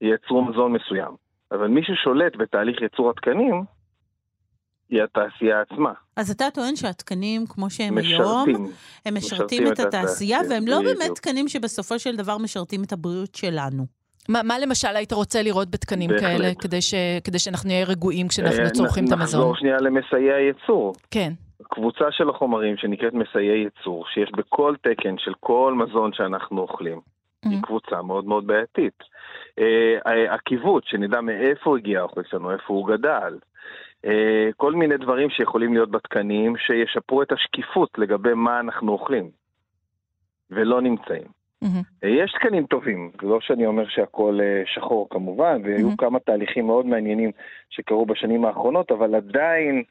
ייצרו 0.00 0.44
מזון 0.44 0.72
מסוים. 0.72 1.16
אבל 1.52 1.66
מי 1.66 1.80
ששולט 1.84 2.36
בתהליך 2.36 2.82
ייצור 2.82 3.10
התקנים, 3.10 3.64
היא 4.90 5.02
התעשייה 5.02 5.60
עצמה. 5.60 5.92
אז 6.16 6.30
אתה 6.30 6.44
טוען 6.54 6.76
שהתקנים, 6.76 7.46
כמו 7.46 7.70
שהם 7.70 7.98
משרתים, 7.98 8.56
היום, 8.56 8.70
הם 9.06 9.14
משרתים, 9.14 9.14
משרתים 9.16 9.66
את, 9.66 9.72
את 9.72 9.80
התעשייה, 9.80 10.38
והם 10.50 10.64
לא 10.66 10.82
באמת 10.82 11.10
תקנים 11.14 11.48
שבסופו 11.48 11.98
של 11.98 12.16
דבר 12.16 12.38
משרתים 12.38 12.82
את 12.84 12.92
הבריאות 12.92 13.34
שלנו. 13.34 13.84
מה, 14.28 14.40
מה 14.42 14.58
למשל 14.58 14.96
היית 14.96 15.12
רוצה 15.12 15.42
לראות 15.42 15.70
בתקנים 15.70 16.10
בהחלט. 16.10 16.22
כאלה, 16.22 16.54
כדי, 16.54 16.82
ש, 16.82 16.94
כדי 17.24 17.38
שאנחנו 17.38 17.68
נהיה 17.68 17.86
רגועים 17.86 18.28
כשאנחנו 18.28 18.70
צורכים 18.72 19.04
את 19.04 19.12
המזון? 19.12 19.40
נחזור 19.40 19.56
שנייה 19.56 19.76
למסייע 19.76 20.38
ייצור. 20.38 20.92
כן. 21.10 21.32
קבוצה 21.62 22.04
של 22.10 22.30
החומרים 22.30 22.76
שנקראת 22.76 23.14
מסייעי 23.14 23.58
ייצור, 23.64 24.04
שיש 24.14 24.30
בכל 24.36 24.74
תקן 24.82 25.18
של 25.18 25.32
כל 25.40 25.74
מזון 25.74 26.12
שאנחנו 26.12 26.60
אוכלים, 26.60 26.98
mm-hmm. 26.98 27.50
היא 27.50 27.62
קבוצה 27.62 28.02
מאוד 28.02 28.24
מאוד 28.24 28.46
בעייתית. 28.46 29.02
אה, 29.58 30.34
עקיבות, 30.34 30.84
שנדע 30.86 31.20
מאיפה 31.20 31.76
הגיע 31.78 32.00
האוכל 32.00 32.20
שלנו, 32.30 32.52
איפה 32.52 32.74
הוא 32.74 32.88
גדל. 32.88 33.38
אה, 34.04 34.50
כל 34.56 34.72
מיני 34.72 34.96
דברים 34.96 35.30
שיכולים 35.30 35.74
להיות 35.74 35.90
בתקנים 35.90 36.56
שישפרו 36.56 37.22
את 37.22 37.32
השקיפות 37.32 37.98
לגבי 37.98 38.34
מה 38.34 38.60
אנחנו 38.60 38.92
אוכלים, 38.92 39.30
ולא 40.50 40.80
נמצאים. 40.80 41.26
Mm-hmm. 41.64 42.06
יש 42.06 42.32
תקנים 42.32 42.66
טובים, 42.66 43.10
לא 43.22 43.38
שאני 43.40 43.66
אומר 43.66 43.88
שהכל 43.88 44.38
אה, 44.42 44.62
שחור 44.66 45.08
כמובן, 45.10 45.62
והיו 45.64 45.90
mm-hmm. 45.90 45.96
כמה 45.98 46.18
תהליכים 46.18 46.66
מאוד 46.66 46.86
מעניינים 46.86 47.30
שקרו 47.70 48.06
בשנים 48.06 48.44
האחרונות, 48.44 48.92
אבל 48.92 49.14
עדיין, 49.14 49.82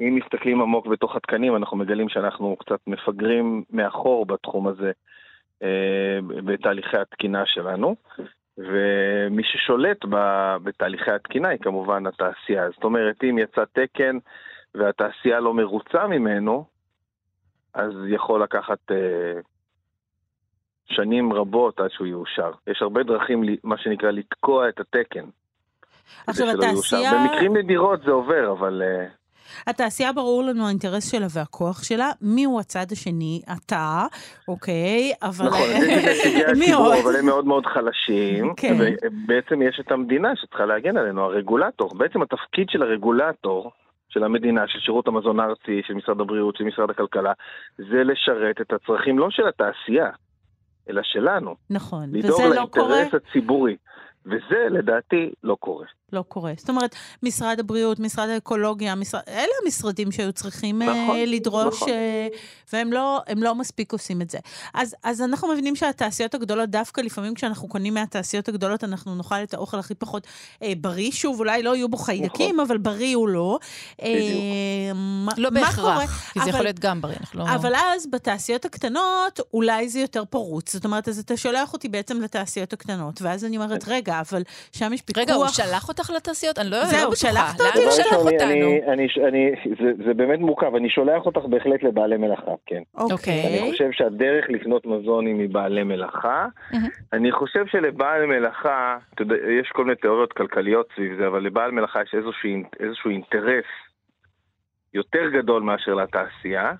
אם 0.00 0.18
מסתכלים 0.22 0.62
עמוק 0.62 0.86
בתוך 0.86 1.16
התקנים, 1.16 1.56
אנחנו 1.56 1.76
מגלים 1.76 2.08
שאנחנו 2.08 2.56
קצת 2.56 2.78
מפגרים 2.86 3.64
מאחור 3.70 4.26
בתחום 4.26 4.66
הזה, 4.66 4.92
בתהליכי 6.44 6.96
התקינה 6.96 7.46
שלנו. 7.46 7.96
ומי 8.58 9.42
ששולט 9.44 10.04
בתהליכי 10.62 11.10
התקינה 11.10 11.48
היא 11.48 11.58
כמובן 11.58 12.06
התעשייה. 12.06 12.70
זאת 12.70 12.84
אומרת, 12.84 13.24
אם 13.24 13.38
יצא 13.38 13.64
תקן 13.72 14.18
והתעשייה 14.74 15.40
לא 15.40 15.54
מרוצה 15.54 16.06
ממנו, 16.06 16.64
אז 17.74 17.92
יכול 18.08 18.42
לקחת 18.42 18.78
אה, 18.90 19.40
שנים 20.86 21.32
רבות 21.32 21.80
עד 21.80 21.90
שהוא 21.90 22.06
יאושר. 22.06 22.50
יש 22.66 22.82
הרבה 22.82 23.02
דרכים, 23.02 23.44
מה 23.64 23.78
שנקרא, 23.78 24.10
לתקוע 24.10 24.68
את 24.68 24.80
התקן. 24.80 25.24
עכשיו, 26.26 26.46
התעשייה... 26.50 27.10
במקרים 27.14 27.56
נדירות 27.56 28.02
זה 28.02 28.10
עובר, 28.10 28.52
אבל... 28.52 28.82
אה, 28.82 29.06
התעשייה 29.66 30.12
ברור 30.12 30.42
לנו 30.42 30.66
האינטרס 30.66 31.10
שלה 31.10 31.26
והכוח 31.30 31.82
שלה, 31.82 32.10
מי 32.22 32.44
הוא 32.44 32.60
הצד 32.60 32.86
השני? 32.92 33.42
אתה, 33.56 34.06
אוקיי, 34.48 35.12
אבל... 35.22 35.46
נכון, 35.46 35.66
זה 35.80 36.10
נציגי 36.10 36.44
הציבור, 36.44 36.94
אבל 37.02 37.16
הם 37.16 37.26
מאוד 37.26 37.46
מאוד 37.46 37.66
חלשים, 37.66 38.54
כן. 38.56 38.74
ובעצם 39.02 39.62
יש 39.62 39.80
את 39.86 39.92
המדינה 39.92 40.36
שצריכה 40.36 40.66
להגן 40.66 40.96
עלינו, 40.96 41.22
הרגולטור. 41.22 41.94
בעצם 41.94 42.22
התפקיד 42.22 42.70
של 42.70 42.82
הרגולטור, 42.82 43.72
של 44.08 44.24
המדינה, 44.24 44.64
של 44.66 44.78
שירות 44.78 45.08
המזון 45.08 45.40
הארצי, 45.40 45.82
של 45.86 45.94
משרד 45.94 46.20
הבריאות, 46.20 46.56
של 46.56 46.64
משרד 46.64 46.90
הכלכלה, 46.90 47.32
זה 47.76 48.04
לשרת 48.04 48.60
את 48.60 48.72
הצרכים 48.72 49.18
לא 49.18 49.30
של 49.30 49.48
התעשייה, 49.48 50.10
אלא 50.90 51.02
שלנו. 51.04 51.54
נכון, 51.70 52.10
וזה 52.12 52.28
לא 52.28 52.34
קורה? 52.34 52.48
לדאוג 52.50 52.78
לאינטרס 52.78 53.14
הציבורי. 53.14 53.76
וזה 54.26 54.66
לדעתי 54.70 55.30
לא 55.44 55.56
קורה. 55.60 55.86
לא 56.12 56.24
קורה. 56.28 56.52
זאת 56.56 56.68
אומרת, 56.68 56.94
משרד 57.22 57.60
הבריאות, 57.60 58.00
משרד 58.00 58.28
האקולוגיה, 58.28 58.94
משרד... 58.94 59.20
אלה 59.28 59.52
המשרדים 59.64 60.12
שהיו 60.12 60.32
צריכים 60.32 60.82
אה, 60.82 60.86
נכון, 60.86 61.16
uh, 61.16 61.26
לדרוש, 61.26 61.76
נכון. 61.76 61.88
uh, 61.88 62.36
והם 62.72 62.92
לא, 62.92 63.20
לא 63.36 63.54
מספיק 63.54 63.92
עושים 63.92 64.22
את 64.22 64.30
זה. 64.30 64.38
אז, 64.74 64.94
אז 65.02 65.22
אנחנו 65.22 65.52
מבינים 65.52 65.76
שהתעשיות 65.76 66.34
הגדולות, 66.34 66.70
דווקא 66.70 67.00
לפעמים 67.00 67.34
כשאנחנו 67.34 67.68
קונים 67.68 67.94
מהתעשיות 67.94 68.48
הגדולות, 68.48 68.84
אנחנו 68.84 69.14
נאכל 69.14 69.42
את 69.42 69.54
האוכל 69.54 69.78
הכי 69.78 69.94
פחות 69.94 70.26
uh, 70.26 70.64
בריא. 70.80 71.10
שוב, 71.10 71.38
אולי 71.38 71.62
לא 71.62 71.76
יהיו 71.76 71.88
בו 71.88 71.96
חיידקים, 71.96 72.54
נכון. 72.54 72.66
אבל 72.66 72.78
בריא 72.78 73.16
הוא 73.16 73.28
לא. 73.28 73.58
בדיוק. 73.98 75.38
לא 75.38 75.50
בהכרח, 75.50 76.30
כי 76.32 76.38
זה 76.38 76.44
אבל, 76.44 76.48
יכול 76.48 76.64
להיות 76.64 76.78
גם 76.78 77.00
בריא. 77.00 77.16
לא... 77.34 77.44
אבל 77.54 77.72
אז 77.74 78.06
בתעשיות 78.10 78.64
הקטנות, 78.64 79.40
אולי 79.54 79.88
זה 79.88 80.00
יותר 80.00 80.24
פרוץ. 80.24 80.72
זאת 80.72 80.84
אומרת, 80.84 81.08
אז 81.08 81.18
אתה 81.18 81.36
שולח 81.36 81.72
אותי 81.72 81.88
בעצם 81.88 82.20
לתעשיות 82.20 82.72
הקטנות, 82.72 83.22
ואז 83.22 83.44
אני 83.44 83.56
אומרת, 83.56 83.84
רגע, 83.86 84.20
אבל 84.20 84.42
שם 84.72 84.92
יש 84.92 85.02
פיקוח... 85.02 85.22
רגע, 85.22 85.34
הוא 85.34 85.48
שלח 85.48 85.88
אותך 85.98 86.10
לתעשיות? 86.16 86.58
אני 86.58 86.70
לא, 86.70 86.76
בטוחה. 86.78 86.96
זהו, 86.96 87.16
שלחת 87.16 87.60
אותי 87.60 87.86
לשלח 87.86 88.16
אותנו. 88.16 88.68
זה 90.06 90.14
באמת 90.14 90.38
מורכב, 90.38 90.74
אני 90.74 90.90
שולח 90.90 91.26
אותך 91.26 91.40
בהחלט 91.40 91.82
לבעלי 91.82 92.16
מלאכה, 92.16 92.54
כן. 92.66 92.82
אוקיי. 92.94 93.42
אני 93.46 93.70
חושב 93.70 93.88
שהדרך 93.92 94.44
לקנות 94.48 94.86
מזון 94.86 95.26
היא 95.26 95.34
מבעלי 95.34 95.82
מלאכה. 95.82 96.46
אני 97.12 97.32
חושב 97.32 97.66
שלבעל 97.66 98.26
מלאכה, 98.26 98.98
אתה 99.14 99.22
יודע, 99.22 99.34
יש 99.60 99.68
כל 99.72 99.84
מיני 99.84 99.96
תיאוריות 99.96 100.32
כלכליות 100.32 100.88
סביב 100.94 101.18
זה, 101.20 101.26
אבל 101.26 101.42
לבעל 101.42 101.70
מלאכה 101.70 102.02
יש 102.02 102.14
איזשהו 102.80 103.10
אינטרס 103.10 103.64
יותר 104.94 105.28
גדול 105.32 105.62
מאשר 105.62 105.94
לתעשייה. 105.94 106.72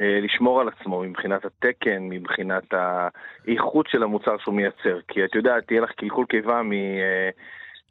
אה, 0.00 0.20
לשמור 0.22 0.60
על 0.60 0.68
עצמו 0.68 1.00
מבחינת 1.00 1.44
התקן, 1.44 1.98
מבחינת 2.00 2.64
האיכות 2.70 3.86
של 3.88 4.02
המוצר 4.02 4.38
שהוא 4.38 4.54
מייצר. 4.54 4.98
כי 5.08 5.24
את 5.24 5.34
יודעת, 5.34 5.66
תהיה 5.66 5.80
לך 5.80 5.90
קלקול 5.90 6.26
קיבה 6.26 6.62
מ... 6.62 6.72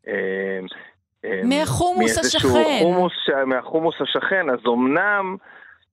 אה, 0.07 0.59
אה, 1.25 1.41
מהחומוס 1.43 2.17
השכן. 2.17 2.47
חומוס, 2.81 3.13
מהחומוס 3.45 3.95
השכן, 4.01 4.49
אז 4.49 4.59
אמנם 4.67 5.35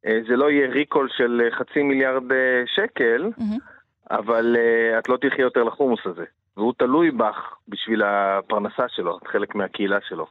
זה 0.03 0.37
לא 0.37 0.51
יהיה 0.51 0.69
ריקול 0.69 1.09
של 1.17 1.43
חצי 1.51 1.83
מיליארד 1.83 2.23
שקל, 2.67 3.31
mm-hmm. 3.39 4.11
אבל 4.11 4.57
את 4.99 5.09
לא 5.09 5.17
תלכי 5.17 5.43
יותר 5.43 5.63
לחומוס 5.63 6.01
הזה. 6.05 6.25
והוא 6.57 6.73
תלוי 6.79 7.11
בך 7.11 7.55
בשביל 7.69 8.03
הפרנסה 8.03 8.89
שלו, 8.89 9.19
את 9.19 9.27
חלק 9.27 9.55
מהקהילה 9.55 9.99
שלו. 10.09 10.27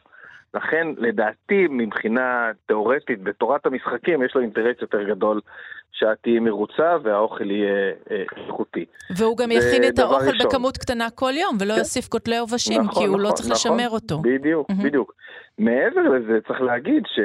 לכן, 0.53 0.87
לדעתי, 0.97 1.67
מבחינה 1.69 2.51
תיאורטית, 2.65 3.23
בתורת 3.23 3.65
המשחקים, 3.65 4.23
יש 4.23 4.35
לו 4.35 4.41
אינטרס 4.41 4.75
יותר 4.81 5.03
גדול 5.03 5.41
שאת 5.91 6.17
תהיי 6.21 6.39
מרוצה 6.39 6.95
והאוכל 7.03 7.51
יהיה 7.51 7.93
אה, 8.11 8.23
איכותי. 8.47 8.85
והוא 9.17 9.37
גם 9.37 9.51
יכין 9.51 9.83
את 9.87 9.99
האוכל 9.99 10.25
ראשון. 10.25 10.47
בכמות 10.47 10.77
קטנה 10.77 11.09
כל 11.09 11.31
יום, 11.41 11.57
ולא 11.59 11.73
כן. 11.73 11.79
יוסיף 11.79 12.07
קוטלי 12.07 12.37
עובשים, 12.37 12.81
נכון, 12.81 13.03
כי 13.03 13.07
הוא 13.07 13.19
לא 13.19 13.23
נכון, 13.23 13.31
לא 13.31 13.31
צריך 13.31 13.49
נכון, 13.49 13.77
לשמר 13.77 13.89
אותו. 13.89 14.19
בדיוק, 14.21 14.71
mm-hmm. 14.71 14.83
בדיוק. 14.83 15.13
מעבר 15.57 16.01
לזה, 16.01 16.39
צריך 16.47 16.61
להגיד 16.61 17.03
ש... 17.05 17.19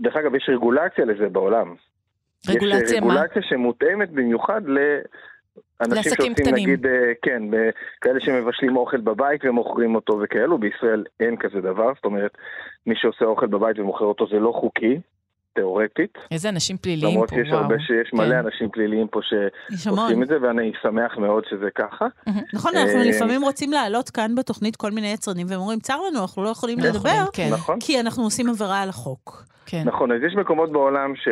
דרך 0.00 0.16
אגב, 0.16 0.34
יש 0.34 0.48
רגולציה 0.52 1.04
לזה 1.04 1.28
בעולם. 1.28 1.74
רגולציה 2.48 2.96
יש 2.96 3.02
מה? 3.02 3.14
רגולציה 3.14 3.42
שמותאמת 3.42 4.10
במיוחד 4.10 4.62
ל... 4.66 4.78
אנשים 5.80 6.02
שעושים 6.02 6.34
קטנים. 6.34 6.54
נגיד, 6.54 6.86
אה, 6.86 7.12
כן, 7.22 7.42
כאלה 8.00 8.20
שמבשלים 8.20 8.76
אוכל 8.76 9.00
בבית 9.00 9.44
ומוכרים 9.44 9.94
אותו 9.94 10.20
וכאלו, 10.22 10.58
בישראל 10.58 11.04
אין 11.20 11.36
כזה 11.36 11.60
דבר, 11.60 11.92
זאת 11.94 12.04
אומרת, 12.04 12.30
מי 12.86 12.94
שעושה 12.96 13.24
אוכל 13.24 13.46
בבית 13.46 13.78
ומוכר 13.78 14.04
אותו 14.04 14.26
זה 14.26 14.38
לא 14.38 14.52
חוקי, 14.60 15.00
תיאורטית. 15.54 16.18
איזה 16.30 16.48
אנשים 16.48 16.76
פליליים 16.76 17.14
פה, 17.14 17.18
וואו. 17.18 17.26
למרות 17.32 17.46
שיש 17.46 17.52
הרבה, 17.52 17.74
שיש 17.78 18.12
מלא 18.12 18.28
כן. 18.28 18.46
אנשים 18.46 18.68
פליליים 18.70 19.08
פה 19.08 19.20
שעושים 19.76 20.22
את 20.22 20.28
זה, 20.28 20.42
ואני 20.42 20.72
שמח 20.82 21.18
מאוד 21.18 21.44
שזה 21.50 21.68
ככה. 21.74 22.06
נכון, 22.54 22.76
אנחנו 22.76 22.98
אה, 22.98 23.04
לפעמים 23.04 23.42
רוצים 23.42 23.72
להעלות 23.72 24.10
כאן 24.10 24.34
בתוכנית 24.34 24.76
כל 24.76 24.90
מיני 24.90 25.12
יצרנים, 25.12 25.46
והם 25.50 25.60
אומרים, 25.60 25.78
צר 25.78 25.96
לנו, 26.10 26.20
אנחנו 26.20 26.42
לא 26.42 26.48
יכולים 26.48 26.78
לדבר, 26.78 27.24
כן. 27.32 27.48
נכון. 27.52 27.76
כי 27.80 28.00
אנחנו 28.00 28.22
עושים 28.22 28.48
עבירה 28.48 28.82
על 28.82 28.88
החוק. 28.88 29.44
כן. 29.66 29.82
נכון, 29.84 30.12
אז 30.12 30.18
יש 30.26 30.34
מקומות 30.34 30.72
בעולם 30.72 31.16
ש... 31.16 31.28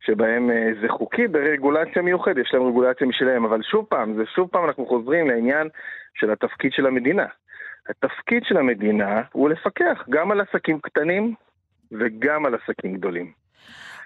שבהם 0.00 0.50
אה, 0.50 0.70
זה 0.80 0.88
חוקי 0.88 1.28
ברגולציה 1.28 2.02
מיוחדת, 2.02 2.36
יש 2.36 2.54
להם 2.54 2.62
רגולציה 2.62 3.06
משלהם, 3.06 3.44
אבל 3.44 3.62
שוב 3.62 3.86
פעם, 3.88 4.14
זה 4.14 4.22
שוב 4.34 4.48
פעם 4.48 4.64
אנחנו 4.64 4.86
חוזרים 4.86 5.28
לעניין 5.28 5.68
של 6.14 6.30
התפקיד 6.30 6.72
של 6.72 6.86
המדינה. 6.86 7.26
התפקיד 7.88 8.42
של 8.44 8.56
המדינה 8.56 9.22
הוא 9.32 9.48
לפקח 9.50 10.04
גם 10.10 10.30
על 10.30 10.40
עסקים 10.40 10.80
קטנים 10.80 11.34
וגם 11.92 12.46
על 12.46 12.54
עסקים 12.54 12.94
גדולים. 12.94 13.32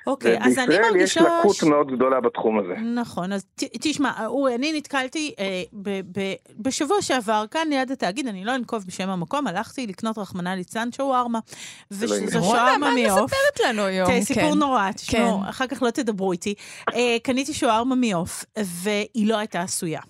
אוקיי, 0.07 0.39
אז 0.41 0.59
אני 0.59 0.79
מרגישה... 0.79 0.93
בישראל 0.93 1.05
יש 1.05 1.17
לקות 1.17 1.57
ש... 1.57 1.63
מאוד 1.63 1.93
גדולה 1.97 2.21
בתחום 2.21 2.59
הזה. 2.59 2.75
נכון, 2.95 3.33
אז 3.33 3.45
ת, 3.45 3.65
תשמע, 3.81 4.27
אורי, 4.27 4.55
אני 4.55 4.73
נתקלתי 4.73 5.35
אה, 5.39 5.63
ב, 5.73 6.01
ב, 6.19 6.33
בשבוע 6.59 7.03
שעבר 7.03 7.45
כאן 7.51 7.69
ליד 7.69 7.91
התאגיד, 7.91 8.29
אני 8.29 8.45
לא 8.45 8.55
אנקוב 8.55 8.85
בשם 8.87 9.09
המקום, 9.09 9.47
הלכתי 9.47 9.87
לקנות 9.87 10.19
רחמנא 10.19 10.49
ליצלן 10.49 10.93
שווארמה. 10.93 11.39
וזו 11.91 12.15
שווארמה 12.33 12.91
מעוף. 12.95 12.97
מה 12.97 13.17
את 13.17 13.23
מספרת 13.25 13.61
לנו 13.69 13.83
היום? 13.83 14.09
כן, 14.09 14.23
סיפור 14.23 14.55
נורא, 14.55 14.93
תשמעו, 14.93 15.41
כן. 15.41 15.49
אחר 15.49 15.67
כך 15.67 15.83
לא 15.83 15.91
תדברו 15.91 16.33
איתי. 16.33 16.55
אה, 16.95 17.17
קניתי 17.23 17.55
שווארמה 17.55 17.95
מעוף, 17.95 18.45
והיא 18.59 19.27
לא 19.27 19.37
הייתה 19.37 19.63
עשויה. 19.63 20.01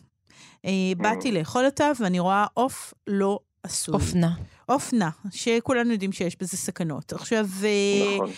אה, 0.65 0.71
באתי 0.97 1.31
mm. 1.31 1.35
לאכול 1.35 1.65
אותה, 1.65 1.93
ואני 2.01 2.19
רואה 2.19 2.47
עוף 2.55 2.95
לא 3.07 3.39
עשוי. 3.63 3.95
אופנה. 3.95 4.31
אופנה, 4.73 5.11
שכולנו 5.31 5.93
יודעים 5.93 6.12
שיש 6.12 6.37
בזה 6.41 6.57
סכנות. 6.57 7.12
עכשיו, 7.12 7.45
אה, 7.64 8.17
נכון. 8.17 8.29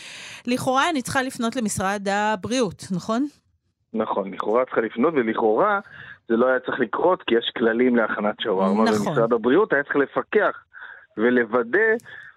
לכאורה 0.46 0.90
אני 0.90 1.02
צריכה 1.02 1.22
לפנות 1.22 1.56
למשרד 1.56 2.08
הבריאות, 2.10 2.84
נכון? 2.96 3.26
נכון, 3.94 4.34
לכאורה 4.34 4.64
צריכה 4.64 4.80
לפנות, 4.80 5.14
ולכאורה 5.14 5.80
זה 6.28 6.36
לא 6.36 6.46
היה 6.46 6.60
צריך 6.60 6.80
לקרות, 6.80 7.22
כי 7.22 7.34
יש 7.34 7.52
כללים 7.58 7.96
להכנת 7.96 8.40
שווארמה, 8.40 8.84
נכון. 8.84 9.08
ומשרד 9.08 9.32
הבריאות 9.32 9.72
היה 9.72 9.82
צריך 9.82 9.96
לפקח 9.96 10.64
ולוודא 11.16 11.88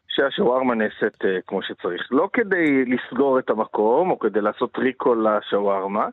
שהשווארמה 0.08 0.75
נעשית 0.75 1.22
uh, 1.24 1.27
כמו 1.48 1.62
שצריך. 1.62 2.08
לא 2.12 2.30
כדי 2.34 2.86
לסגור 2.86 3.39
את 3.39 3.50
המקום, 3.50 4.12
או 4.12 4.20
כדי 4.20 4.42
לעשות 4.42 4.77
ריקול 4.77 5.27
לשווארמה, 5.27 6.08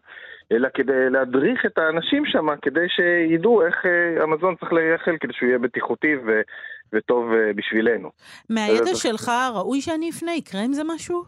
אלא 0.53 0.69
כדי 0.75 1.11
להדריך 1.11 1.67
את 1.67 1.79
האנשים 1.79 2.23
שם, 2.27 2.47
כדי 2.63 2.87
שידעו 2.89 3.67
איך 3.67 3.75
uh, 3.85 4.23
המזון 4.23 4.55
צריך 4.61 4.73
להיאכל, 4.73 5.19
כדי 5.21 5.33
שהוא 5.33 5.49
יהיה 5.49 5.59
בטיחותי 5.59 6.17
ו- 6.27 6.41
וטוב 6.93 7.31
uh, 7.33 7.57
בשבילנו. 7.57 8.11
מהידע 8.51 8.95
שלך, 8.95 9.31
ראוי 9.55 9.81
שאני 9.81 10.11
אפנה, 10.11 10.35
יקרה 10.35 10.61
עם 10.61 10.73
זה 10.73 10.83
משהו? 10.95 11.25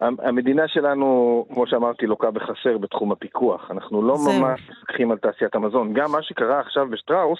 המדינה 0.00 0.68
שלנו, 0.68 1.46
כמו 1.54 1.66
שאמרתי, 1.66 2.06
לוקה 2.06 2.30
בחסר 2.30 2.78
בתחום 2.78 3.12
הפיקוח. 3.12 3.70
אנחנו 3.70 4.02
לא 4.02 4.16
זה... 4.16 4.30
ממש 4.40 4.70
מפקחים 4.70 5.10
על 5.10 5.18
תעשיית 5.18 5.54
המזון. 5.54 5.92
גם 5.94 6.12
מה 6.12 6.22
שקרה 6.22 6.60
עכשיו 6.60 6.88
בשטראוס, 6.90 7.38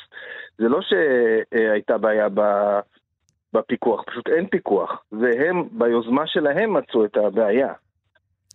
זה 0.59 0.69
לא 0.69 0.81
שהייתה 0.83 1.99
בעיה 1.99 2.29
בפיקוח, 3.53 4.03
פשוט 4.07 4.29
אין 4.29 4.47
פיקוח. 4.47 5.03
והם, 5.13 5.69
ביוזמה 5.73 6.27
שלהם 6.27 6.77
מצאו 6.77 7.05
את 7.05 7.17
הבעיה. 7.17 7.73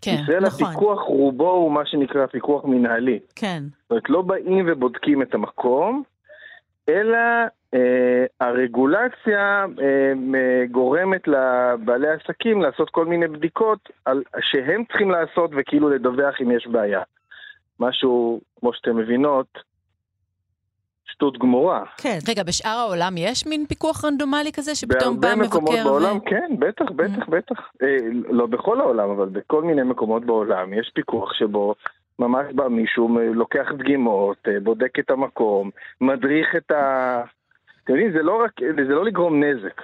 כן, 0.04 0.18
ישראל 0.24 0.44
נכון. 0.44 0.68
הפיקוח 0.68 1.02
רובו 1.02 1.52
הוא 1.52 1.72
מה 1.72 1.86
שנקרא 1.86 2.26
פיקוח 2.26 2.66
מנהלי. 2.66 3.20
כן. 3.36 3.64
זאת 3.82 3.92
אומרת, 3.92 4.10
לא 4.10 4.22
באים 4.22 4.66
ובודקים 4.68 5.22
את 5.22 5.34
המקום, 5.34 6.04
אלא 6.90 7.18
אה, 7.74 8.26
הרגולציה 8.40 9.66
אה, 9.82 10.64
גורמת 10.72 11.28
לבעלי 11.28 12.08
עסקים 12.10 12.62
לעשות 12.62 12.90
כל 12.90 13.06
מיני 13.06 13.28
בדיקות 13.28 13.90
על, 14.06 14.24
שהם 14.42 14.84
צריכים 14.86 15.12
לעשות 15.12 15.52
וכאילו 15.58 15.90
לדווח 15.90 16.36
אם 16.42 16.52
יש 16.52 16.68
בעיה. 16.68 17.02
משהו, 17.80 18.42
כמו 18.60 18.74
שאתם 18.74 18.98
מבינות, 18.98 19.48
שטות 21.14 21.38
גמורה. 21.38 21.84
כן. 21.98 22.18
רגע, 22.30 22.44
בשאר 22.44 22.78
העולם 22.78 23.14
יש 23.18 23.48
מין 23.48 23.66
פיקוח 23.66 24.06
רנדומלי 24.06 24.52
כזה 24.52 24.76
שפתאום 24.76 25.22
בא 25.22 25.36
מבקר? 25.36 25.38
בהרבה 25.38 25.48
מקומות 25.48 25.80
בעולם, 25.84 26.20
כן, 26.20 26.56
בטח, 26.60 26.86
בטח, 26.96 27.28
mm. 27.28 27.32
בטח. 27.32 27.60
אה, 27.84 27.98
לא 28.30 28.46
בכל 28.46 28.80
העולם, 28.80 29.10
אבל 29.10 29.30
בכל 29.30 29.64
מיני 29.64 29.84
מקומות 29.84 30.26
בעולם 30.26 30.74
יש 30.74 30.92
פיקוח 30.94 31.34
שבו 31.34 31.76
ממש 32.20 32.46
בא 32.54 32.68
מישהו, 32.68 33.18
לוקח 33.34 33.68
דגימות, 33.78 34.38
אה, 34.48 34.60
בודק 34.60 35.00
את 35.00 35.12
המקום, 35.12 35.70
מדריך 36.02 36.56
את 36.58 36.72
ה... 36.72 37.22
אתם 37.84 37.94
יודעים, 37.94 38.12
זה 38.12 38.24
לא 38.24 38.44
רק, 38.44 38.52
זה 38.88 38.94
לא 38.94 39.06
לגרום 39.06 39.44
נזק. 39.44 39.82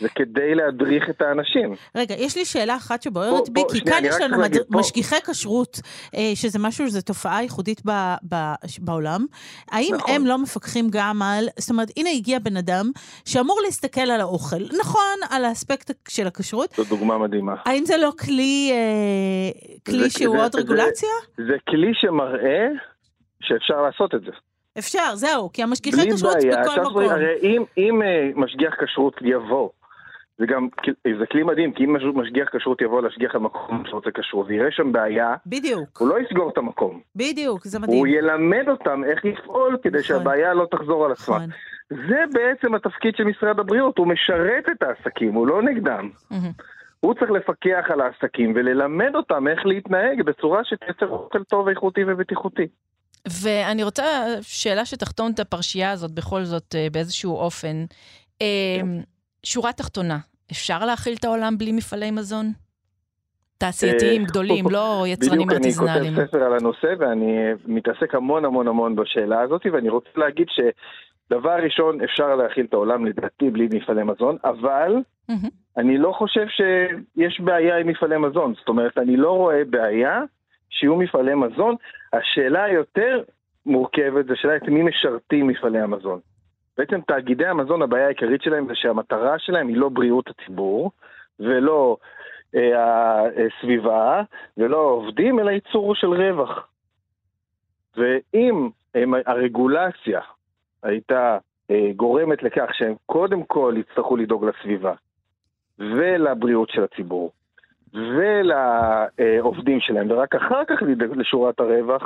זה 0.00 0.08
כדי 0.08 0.54
להדריך 0.54 1.10
את 1.10 1.22
האנשים. 1.22 1.74
רגע, 1.94 2.14
יש 2.18 2.36
לי 2.36 2.44
שאלה 2.44 2.76
אחת 2.76 3.02
שבוערת 3.02 3.48
בי, 3.48 3.62
כי 3.72 3.80
כאן 3.80 4.02
יש 4.04 4.14
לנו 4.20 4.38
מד... 4.38 4.56
משגיחי 4.70 5.16
כשרות, 5.30 5.80
אה, 6.14 6.32
שזה 6.34 6.58
משהו, 6.58 6.88
זו 6.88 7.02
תופעה 7.02 7.42
ייחודית 7.42 7.82
ב, 7.86 7.90
ב, 8.28 8.36
בעולם. 8.78 9.26
האם 9.70 9.94
נכון. 9.94 10.14
הם 10.14 10.26
לא 10.26 10.38
מפקחים 10.38 10.86
גם 10.90 11.22
על, 11.22 11.44
זאת 11.58 11.70
אומרת, 11.70 11.88
הנה 11.96 12.10
הגיע 12.10 12.38
בן 12.38 12.56
אדם 12.56 12.90
שאמור 13.24 13.60
להסתכל 13.64 14.10
על 14.10 14.20
האוכל, 14.20 14.62
נכון, 14.80 15.16
על 15.30 15.44
האספקט 15.44 15.90
של 16.08 16.26
הכשרות. 16.26 16.74
זו 16.76 16.84
דוגמה 16.84 17.18
מדהימה. 17.18 17.54
האם 17.64 17.84
זה 17.84 17.96
לא 17.96 18.10
כלי, 18.24 18.70
אה, 18.72 19.70
כלי 19.86 19.98
זה, 19.98 20.10
שהוא 20.10 20.36
זה, 20.36 20.42
עוד 20.42 20.52
זה, 20.52 20.58
רגולציה? 20.58 21.08
זה, 21.36 21.44
זה 21.46 21.56
כלי 21.68 21.92
שמראה 21.94 22.68
שאפשר 23.42 23.82
לעשות 23.82 24.14
את 24.14 24.20
זה. 24.20 24.30
אפשר, 24.78 25.14
זהו, 25.14 25.52
כי 25.52 25.62
המשגיחי 25.62 26.12
כשרות 26.14 26.36
בכל 26.36 26.80
מקום. 26.80 27.02
הרי 27.02 27.34
אם, 27.42 27.64
אם 27.78 28.02
uh, 28.02 28.40
משגיח 28.40 28.74
כשרות 28.84 29.14
יבוא 29.20 29.68
זה 30.38 30.46
גם, 30.46 30.68
זה 31.18 31.26
כלי 31.26 31.42
מדהים, 31.42 31.72
כי 31.72 31.84
אם 31.84 31.96
משגיח 32.14 32.48
כשרות 32.56 32.80
יבוא 32.82 33.02
להשגיח 33.02 33.34
על 33.34 33.40
מקום 33.40 33.82
שרוצה 33.86 34.10
כשרות 34.10 34.46
ויראה 34.48 34.70
שם 34.70 34.92
בעיה, 34.92 35.34
בדיוק. 35.46 35.98
הוא 35.98 36.08
לא 36.08 36.20
יסגור 36.20 36.50
את 36.50 36.58
המקום. 36.58 37.00
בדיוק, 37.16 37.64
זה 37.64 37.78
מדהים. 37.78 37.98
הוא 37.98 38.06
ילמד 38.06 38.68
אותם 38.68 39.04
איך 39.04 39.24
לפעול 39.24 39.76
כדי 39.82 39.98
נכון. 39.98 40.02
שהבעיה 40.02 40.54
לא 40.54 40.66
תחזור 40.70 41.04
על 41.04 41.12
עצמה. 41.12 41.36
נכון. 41.36 41.50
זה 42.08 42.24
בעצם 42.32 42.74
התפקיד 42.74 43.16
של 43.16 43.24
משרד 43.24 43.60
הבריאות, 43.60 43.98
הוא 43.98 44.06
משרת 44.06 44.64
את 44.70 44.82
העסקים, 44.82 45.34
הוא 45.34 45.46
לא 45.46 45.62
נגדם. 45.62 46.10
הוא 47.00 47.14
צריך 47.14 47.30
לפקח 47.30 47.84
על 47.92 48.00
העסקים 48.00 48.52
וללמד 48.56 49.10
אותם 49.14 49.48
איך 49.48 49.66
להתנהג 49.66 50.22
בצורה 50.22 50.64
שתייצר 50.64 51.08
אוכל 51.08 51.44
טוב, 51.44 51.68
איכותי 51.68 52.00
ובטיחותי. 52.06 52.66
ואני 53.42 53.82
רוצה 53.82 54.04
שאלה 54.42 54.84
שתחתום 54.84 55.30
את 55.34 55.40
הפרשייה 55.40 55.90
הזאת 55.90 56.10
בכל 56.10 56.44
זאת 56.44 56.74
אה, 56.74 56.86
באיזשהו 56.92 57.36
אופן. 57.36 57.84
שורה 59.46 59.72
תחתונה, 59.72 60.18
אפשר 60.52 60.84
להאכיל 60.84 61.14
את 61.18 61.24
העולם 61.24 61.58
בלי 61.58 61.72
מפעלי 61.72 62.10
מזון? 62.10 62.46
תעשייתיים 63.58 64.22
אה, 64.22 64.26
גדולים, 64.26 64.64
לא 64.70 65.04
יצרנים 65.06 65.50
ארטיזנליים. 65.50 66.12
בדיוק, 66.12 66.18
אני 66.18 66.26
כותב 66.26 66.36
ספר 66.36 66.44
על 66.44 66.52
הנושא 66.60 66.94
ואני 66.98 67.36
מתעסק 67.66 68.14
המון 68.14 68.44
המון 68.44 68.68
המון 68.68 68.96
בשאלה 68.96 69.40
הזאת, 69.40 69.66
ואני 69.72 69.88
רוצה 69.88 70.08
להגיד 70.16 70.46
שדבר 70.50 71.56
ראשון, 71.64 72.00
אפשר 72.00 72.36
להאכיל 72.36 72.66
את 72.68 72.74
העולם 72.74 73.06
לדעתי 73.06 73.50
בלי 73.50 73.68
מפעלי 73.74 74.02
מזון, 74.02 74.36
אבל 74.44 74.96
אני 75.76 75.98
לא 75.98 76.12
חושב 76.12 76.46
שיש 76.48 77.40
בעיה 77.40 77.78
עם 77.78 77.86
מפעלי 77.86 78.18
מזון. 78.18 78.54
זאת 78.54 78.68
אומרת, 78.68 78.98
אני 78.98 79.16
לא 79.16 79.30
רואה 79.30 79.64
בעיה 79.70 80.22
שיהיו 80.70 80.96
מפעלי 80.96 81.34
מזון. 81.34 81.74
השאלה 82.12 82.64
היותר 82.64 83.22
מורכבת 83.66 84.26
זה 84.26 84.32
שאלה 84.36 84.56
את 84.56 84.68
מי 84.68 84.82
משרתים 84.82 85.46
מפעלי 85.46 85.80
המזון. 85.80 86.20
בעצם 86.78 87.00
תאגידי 87.00 87.46
המזון, 87.46 87.82
הבעיה 87.82 88.06
העיקרית 88.06 88.42
שלהם 88.42 88.66
זה 88.66 88.74
שהמטרה 88.74 89.38
שלהם 89.38 89.68
היא 89.68 89.76
לא 89.76 89.88
בריאות 89.88 90.30
הציבור, 90.30 90.90
ולא 91.40 91.96
אה, 92.54 93.22
הסביבה, 93.22 94.22
ולא 94.56 94.76
העובדים, 94.76 95.40
אלא 95.40 95.50
ייצור 95.50 95.94
של 95.94 96.06
רווח. 96.06 96.68
ואם 97.96 98.68
הם, 98.94 99.14
הרגולציה 99.26 100.20
הייתה 100.82 101.38
אה, 101.70 101.90
גורמת 101.96 102.42
לכך 102.42 102.70
שהם 102.72 102.94
קודם 103.06 103.42
כל 103.42 103.74
יצטרכו 103.76 104.16
לדאוג 104.16 104.44
לסביבה, 104.44 104.94
ולבריאות 105.78 106.70
של 106.70 106.84
הציבור, 106.84 107.32
ולעובדים 107.94 109.80
שלהם, 109.80 110.10
ורק 110.10 110.34
אחר 110.34 110.64
כך 110.64 110.82
לשורת 111.16 111.60
הרווח, 111.60 112.02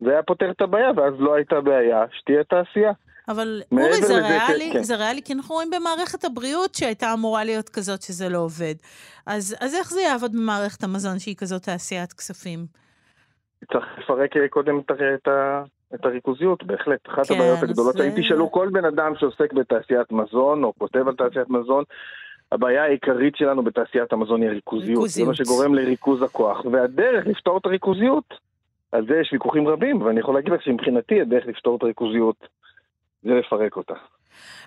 זה 0.00 0.10
היה 0.10 0.22
פותר 0.22 0.50
את 0.50 0.60
הבעיה, 0.60 0.90
ואז 0.96 1.14
לא 1.18 1.34
הייתה 1.34 1.60
בעיה 1.60 2.04
שתהיה 2.12 2.44
תעשייה. 2.44 2.92
אבל 3.28 3.62
אורי, 3.72 4.02
זה 4.02 4.14
ריאלי, 4.14 4.70
כן. 4.72 4.82
זה 4.82 4.96
ריאלי, 4.96 5.22
כי 5.22 5.32
אנחנו 5.32 5.54
רואים 5.54 5.70
במערכת 5.70 6.24
הבריאות 6.24 6.74
שהייתה 6.74 7.12
אמורה 7.12 7.44
להיות 7.44 7.68
כזאת 7.68 8.02
שזה 8.02 8.28
לא 8.28 8.38
עובד. 8.38 8.74
אז, 9.26 9.56
אז 9.60 9.74
איך 9.74 9.90
זה 9.90 10.00
יעבוד 10.00 10.32
במערכת 10.32 10.84
המזון 10.84 11.18
שהיא 11.18 11.36
כזאת 11.36 11.62
תעשיית 11.62 12.12
כספים? 12.12 12.66
צריך 13.72 13.84
לפרק 13.98 14.30
קודם 14.50 14.78
את, 14.78 14.90
את, 14.90 15.28
את 15.94 16.04
הריכוזיות, 16.04 16.64
בהחלט. 16.64 17.08
אחת 17.08 17.26
כן, 17.26 17.34
הבעיות 17.34 17.62
הגדולות, 17.62 17.96
זה... 17.96 18.08
אם 18.08 18.12
תשאלו 18.16 18.52
כל 18.52 18.68
בן 18.72 18.84
אדם 18.84 19.12
שעוסק 19.18 19.52
בתעשיית 19.52 20.12
מזון, 20.12 20.64
או 20.64 20.72
כותב 20.78 21.08
על 21.08 21.14
תעשיית 21.14 21.50
מזון, 21.50 21.84
הבעיה 22.52 22.84
העיקרית 22.84 23.36
שלנו 23.36 23.62
בתעשיית 23.62 24.12
המזון 24.12 24.42
היא 24.42 24.50
הריכוזיות. 24.50 24.88
ריכוזיות. 24.88 25.26
זה 25.26 25.30
מה 25.30 25.34
שגורם 25.34 25.74
לריכוז 25.74 26.22
הכוח. 26.22 26.64
והדרך 26.72 27.26
לפתור 27.26 27.58
את 27.58 27.66
הריכוזיות, 27.66 28.34
על 28.92 29.06
זה 29.06 29.14
יש 29.20 29.32
ויכוחים 29.32 29.68
רבים, 29.68 30.02
ואני 30.02 30.20
יכול 30.20 30.34
להגיד 30.34 30.52
לך 30.52 30.62
שמבחינתי 30.62 31.20
הדרך 31.20 31.46
לפתור 31.46 31.76
את 31.76 31.82
הריכוזיות 31.82 32.36
זה 33.24 33.30
לפרק 33.30 33.76
אותה. 33.76 33.94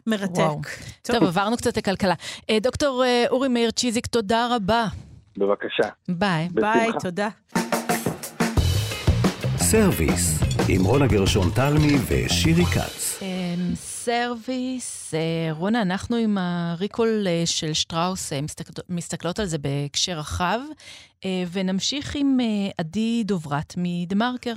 מרתק. 0.07 0.37
וואו. 0.37 0.61
טוב. 1.03 1.15
טוב, 1.19 1.23
עברנו 1.23 1.57
קצת 1.57 1.77
לכלכלה. 1.77 2.13
אה, 2.49 2.57
דוקטור 2.61 3.03
אה, 3.05 3.25
אורי 3.29 3.47
מאיר 3.47 3.71
צ'יזיק, 3.71 4.07
תודה 4.07 4.47
רבה. 4.55 4.85
בבקשה. 5.37 5.89
ביי. 6.09 6.47
ביי, 6.51 6.89
תודה. 6.99 7.29
סרוויס, 9.57 10.39
עם 10.69 10.85
רונה 10.85 11.07
גרשון 11.07 11.49
תלמי 11.55 11.93
ושירי 12.07 12.65
כץ. 12.65 13.19
אמ, 13.21 13.75
סרוויס, 13.75 15.13
אה, 15.13 15.53
רונה, 15.53 15.81
אנחנו 15.81 16.15
עם 16.15 16.37
ה 16.37 16.50
recall 16.50 17.25
של 17.45 17.73
שטראוס 17.73 18.33
מסתכלות 18.89 19.39
על 19.39 19.45
זה 19.45 19.57
בהקשר 19.57 20.13
רחב, 20.13 20.59
ונמשיך 21.51 22.15
עם 22.15 22.37
עדי 22.77 23.23
דוברת 23.23 23.73
מדה 23.77 24.15
מרקר. 24.15 24.53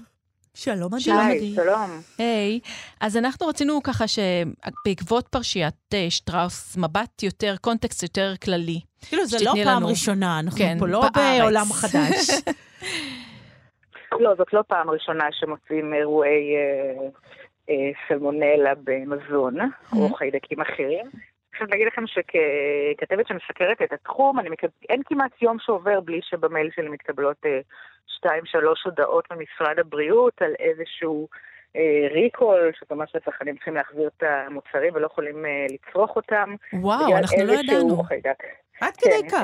שלום, 0.63 0.95
עדי. 0.95 1.13
היי, 1.13 1.55
שלום. 1.55 1.91
היי. 2.19 2.61
אז 3.01 3.17
אנחנו 3.17 3.47
רצינו 3.47 3.83
ככה 3.83 4.05
שבעקבות 4.09 5.29
פרשיית 5.29 5.75
אה, 5.95 6.07
שטראוס, 6.11 6.77
מבט 6.77 7.23
יותר, 7.23 7.55
קונטקסט 7.61 8.03
יותר 8.03 8.33
כללי. 8.45 8.81
כאילו, 9.09 9.27
זה 9.27 9.37
לא 9.45 9.53
פעם 9.65 9.87
ראשונה, 9.87 10.41
אנחנו 10.41 10.59
כן, 10.59 10.77
פה 10.79 10.87
לא 10.87 11.03
בעולם 11.15 11.65
חדש. 11.65 12.31
לא, 14.23 14.35
זאת 14.39 14.53
לא 14.53 14.63
פעם 14.69 14.91
ראשונה 14.91 15.25
שמוצאים 15.33 15.95
אירועי 15.95 16.57
אה, 16.57 17.09
אה, 17.71 17.91
סלמונלה 18.09 18.73
במזון, 18.85 19.55
או 19.93 20.15
חיידקים 20.15 20.61
אחרים. 20.61 21.07
אני 21.51 21.59
חייבת 21.59 21.71
להגיד 21.73 21.87
לכם 21.87 22.07
שככתבת 22.07 23.27
שמסקרת 23.27 23.83
את 23.83 23.93
התחום, 23.93 24.39
אני 24.41 24.49
מקב... 24.49 24.69
אין 24.89 25.03
כמעט 25.05 25.43
יום 25.43 25.57
שעובר 25.61 26.01
בלי 26.01 26.21
שבמייל 26.23 26.71
שלי 26.75 26.89
מתקבלות 26.89 27.37
אה, 27.47 27.61
שתיים, 28.07 28.47
שלוש 28.47 28.83
הודעות 28.85 29.25
ממשרד 29.31 29.79
הבריאות 29.79 30.43
על 30.43 30.55
איזשהו 30.59 31.29
אה, 31.77 32.09
ריקול, 32.11 32.73
זאת 32.81 32.91
אומרת 32.91 33.09
שהצרכנים 33.09 33.55
צריכים 33.55 33.75
להחזיר 33.75 34.11
את 34.17 34.23
המוצרים 34.23 34.95
ולא 34.95 35.07
יכולים 35.07 35.47
אה, 35.47 35.67
לצרוך 35.71 36.17
אותם. 36.17 36.55
וואו, 36.73 37.17
אנחנו 37.17 37.45
לא 37.45 37.53
ידענו. 37.53 38.03
עד 38.81 38.97
כדי 38.97 39.23
כן, 39.23 39.29
כך. 39.29 39.43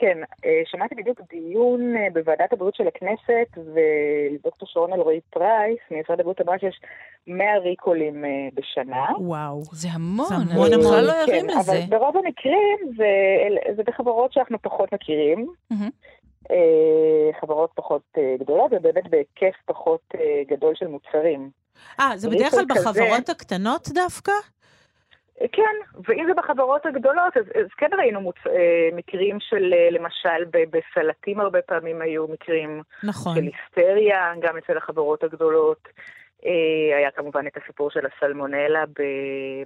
כן, 0.00 0.18
אה, 0.44 0.62
שמעתי 0.64 0.94
בדיוק 0.94 1.20
דיון 1.30 1.96
אה, 1.96 2.06
בוועדת 2.12 2.52
הבריאות 2.52 2.74
של 2.74 2.88
הכנסת, 2.88 3.58
ודוקטור 3.58 4.68
שרון 4.68 4.92
אלרועי 4.92 5.20
פרייס, 5.30 5.78
ממשרד 5.90 6.20
הבריאות 6.20 6.40
אמרה 6.40 6.58
שיש 6.58 6.80
100 7.26 7.58
ריקולים 7.58 8.24
אה, 8.24 8.30
בשנה. 8.54 9.06
וואו, 9.20 9.62
זה 9.72 9.88
המון, 9.92 10.26
זה 10.28 10.34
המון, 10.34 10.72
אני 10.72 10.82
בכלל 10.82 11.04
לא 11.04 11.12
ערים 11.12 11.46
כן, 11.46 11.58
לזה. 11.58 11.72
אבל 11.72 11.80
ברוב 11.88 12.16
המקרים 12.16 12.78
זה, 12.96 13.06
זה 13.76 13.82
בחברות 13.82 14.32
שאנחנו 14.32 14.62
פחות 14.62 14.94
מכירים. 14.94 15.46
Mm-hmm. 15.72 15.90
חברות 17.40 17.70
פחות 17.74 18.02
גדולות, 18.40 18.72
ובאמת 18.72 19.10
בהיקף 19.10 19.56
פחות 19.66 20.14
גדול 20.48 20.74
של 20.74 20.86
מוצרים. 20.86 21.50
אה, 22.00 22.12
זה 22.16 22.30
בדרך 22.30 22.50
כלל 22.50 22.64
בחברות 22.68 23.28
הקטנות 23.28 23.88
דווקא? 23.94 24.32
כן, 25.52 26.00
ואם 26.08 26.24
זה 26.26 26.34
בחברות 26.34 26.86
הגדולות, 26.86 27.36
אז, 27.36 27.44
אז 27.44 27.66
כן 27.76 27.88
ראינו 27.98 28.20
מוצ... 28.20 28.36
אה, 28.46 28.88
מקרים 28.92 29.40
של, 29.40 29.72
אה, 29.72 29.88
למשל, 29.90 30.44
בסלטים 30.70 31.40
הרבה 31.40 31.62
פעמים 31.62 32.02
היו 32.02 32.26
מקרים 32.28 32.82
נכון. 33.04 33.34
של 33.34 33.42
היסטריה, 33.42 34.32
גם 34.40 34.56
אצל 34.56 34.76
החברות 34.76 35.24
הגדולות. 35.24 35.88
אה, 36.46 36.96
היה 36.98 37.10
כמובן 37.10 37.46
את 37.46 37.56
הסיפור 37.56 37.90
של 37.90 38.06
הסלמונלה 38.06 38.84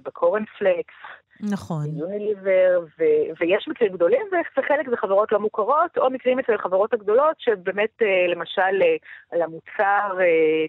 בקורנפלקס. 0.03 0.93
נכון. 1.41 1.85
יוניליבר, 1.97 2.79
ו- 2.99 3.27
ויש 3.39 3.67
מקרים 3.67 3.93
גדולים, 3.93 4.21
וחלק 4.57 4.89
זה 4.89 4.97
חברות 4.97 5.31
לא 5.31 5.39
מוכרות, 5.39 5.97
או 5.97 6.09
מקרים 6.09 6.39
אצל 6.39 6.53
החברות 6.53 6.93
הגדולות, 6.93 7.35
שבאמת, 7.39 7.89
אה, 8.01 8.07
למשל, 8.35 8.81
אה, 8.81 8.95
על 9.31 9.41
המוצר 9.41 10.17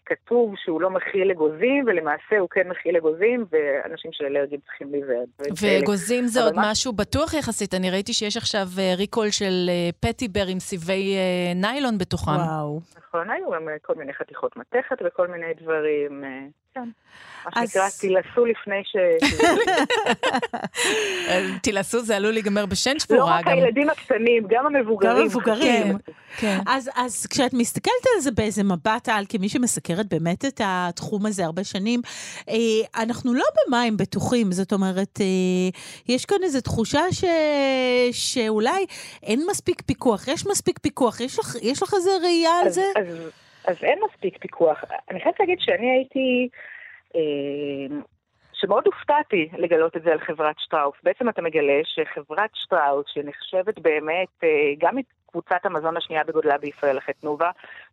כתוב 0.07 0.55
שהוא 0.57 0.81
לא 0.81 0.91
מכיל 0.91 1.31
אגוזים, 1.31 1.85
ולמעשה 1.87 2.39
הוא 2.39 2.49
כן 2.51 2.69
מכיל 2.69 2.97
אגוזים, 2.97 3.45
ואנשים 3.51 4.11
של 4.13 4.25
אלרגים 4.25 4.61
צריכים 4.61 4.91
להיוועד. 4.91 5.29
ואגוזים 5.63 6.27
זה 6.27 6.43
עוד 6.43 6.55
מה... 6.55 6.71
משהו 6.71 6.93
בטוח 6.93 7.35
יחסית. 7.35 7.75
אני 7.75 7.91
ראיתי 7.91 8.13
שיש 8.13 8.37
עכשיו 8.37 8.67
ריקול 8.97 9.31
של 9.31 9.71
פטיבר 10.01 10.47
עם 10.49 10.59
סיבי 10.59 11.17
ניילון 11.55 11.99
בתוכם. 11.99 12.31
וואו. 12.31 12.81
נכון, 12.99 13.31
היו 13.31 13.51
גם 13.51 13.69
כל 13.83 13.95
מיני 13.95 14.15
חתיכות 14.15 14.57
מתכת 14.57 14.97
וכל 15.05 15.29
מיני 15.29 15.55
דברים. 15.61 16.25
כן. 16.75 16.89
מה 17.45 17.51
שנקרא, 17.67 17.89
תילסו 18.01 18.45
לפני 18.45 18.83
ש... 18.85 18.97
תילסו 21.63 22.05
זה 22.05 22.17
עלול 22.17 22.33
להיגמר 22.33 22.67
בשן 22.67 22.99
שבורה. 22.99 23.21
לא 23.21 23.25
רק 23.25 23.47
הילדים 23.47 23.91
הקטנים, 23.91 24.47
גם 24.49 24.67
המבוגרים. 24.67 25.17
גם 25.17 25.23
המבוגרים. 25.23 25.99
כן. 26.37 26.59
אז 26.97 27.27
כשאת 27.27 27.55
מסתכלת 27.55 27.93
על 28.15 28.21
זה 28.21 28.31
באיזה 28.31 28.65
מבט 28.65 29.09
על, 29.09 29.25
כמי 29.29 29.49
שמסקרת 29.49 30.07
באמת 30.07 30.45
את 30.45 30.61
התחום 30.65 31.27
הזה 31.27 31.45
הרבה 31.45 31.65
שנים, 31.65 32.01
אה, 32.49 33.03
אנחנו 33.03 33.35
לא 33.35 33.45
במים 33.67 33.97
בטוחים, 33.97 34.53
זאת 34.53 34.73
אומרת, 34.73 35.21
אה, 35.21 35.27
יש 36.09 36.25
כאן 36.25 36.39
איזו 36.43 36.61
תחושה 36.61 37.03
שאולי 38.13 38.87
אין 39.23 39.43
מספיק 39.51 39.83
פיקוח. 39.87 40.29
יש 40.29 40.47
מספיק 40.47 40.79
פיקוח, 40.79 41.21
יש 41.63 41.83
לך 41.83 41.95
איזה 41.95 42.11
ראייה 42.23 42.61
על 42.63 42.71
זה? 42.71 42.85
אז 42.97 43.44
אין 43.69 43.99
מספיק 44.11 44.39
פיקוח. 44.39 44.85
אני 45.11 45.21
חייבת 45.21 45.41
להגיד 45.41 45.59
שאני 45.61 45.91
הייתי... 45.91 46.49
אה, 47.17 47.97
שמאוד 48.53 48.87
הופתעתי 48.87 49.49
לגלות 49.59 49.97
את 49.97 50.03
זה 50.03 50.13
על 50.13 50.21
חברת 50.21 50.59
שטראוס. 50.59 50.97
בעצם 51.03 51.29
אתה 51.29 51.43
מגלה 51.43 51.81
שחברת 51.85 52.51
שטראוס, 52.55 53.07
שנחשבת 53.09 53.79
באמת 53.79 54.29
אה, 54.45 54.49
גם 54.79 54.99
את 54.99 55.05
קבוצת 55.35 55.61
המזון 55.65 55.97
השנייה 55.97 56.25
בגודלה 56.25 56.59
בישראל 56.59 56.99
אחרי 56.99 57.15
תנובה, 57.15 57.51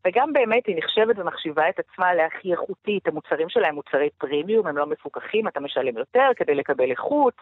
וגם 0.08 0.34
באמת 0.34 0.66
היא 0.68 0.76
נחשבת 0.78 1.20
ומחשיבה 1.20 1.70
את 1.70 1.80
עצמה 1.80 2.14
להכי 2.14 2.52
איכותית. 2.52 3.08
המוצרים 3.08 3.50
שלהם 3.50 3.76
מוצרי 3.76 4.10
פרימיום, 4.18 4.68
הם 4.68 4.78
לא 4.78 4.86
מפוקחים, 4.86 5.48
אתה 5.48 5.60
משלם 5.60 5.98
יותר 5.98 6.30
כדי 6.36 6.56
לקבל 6.56 6.92
איכות. 6.92 7.34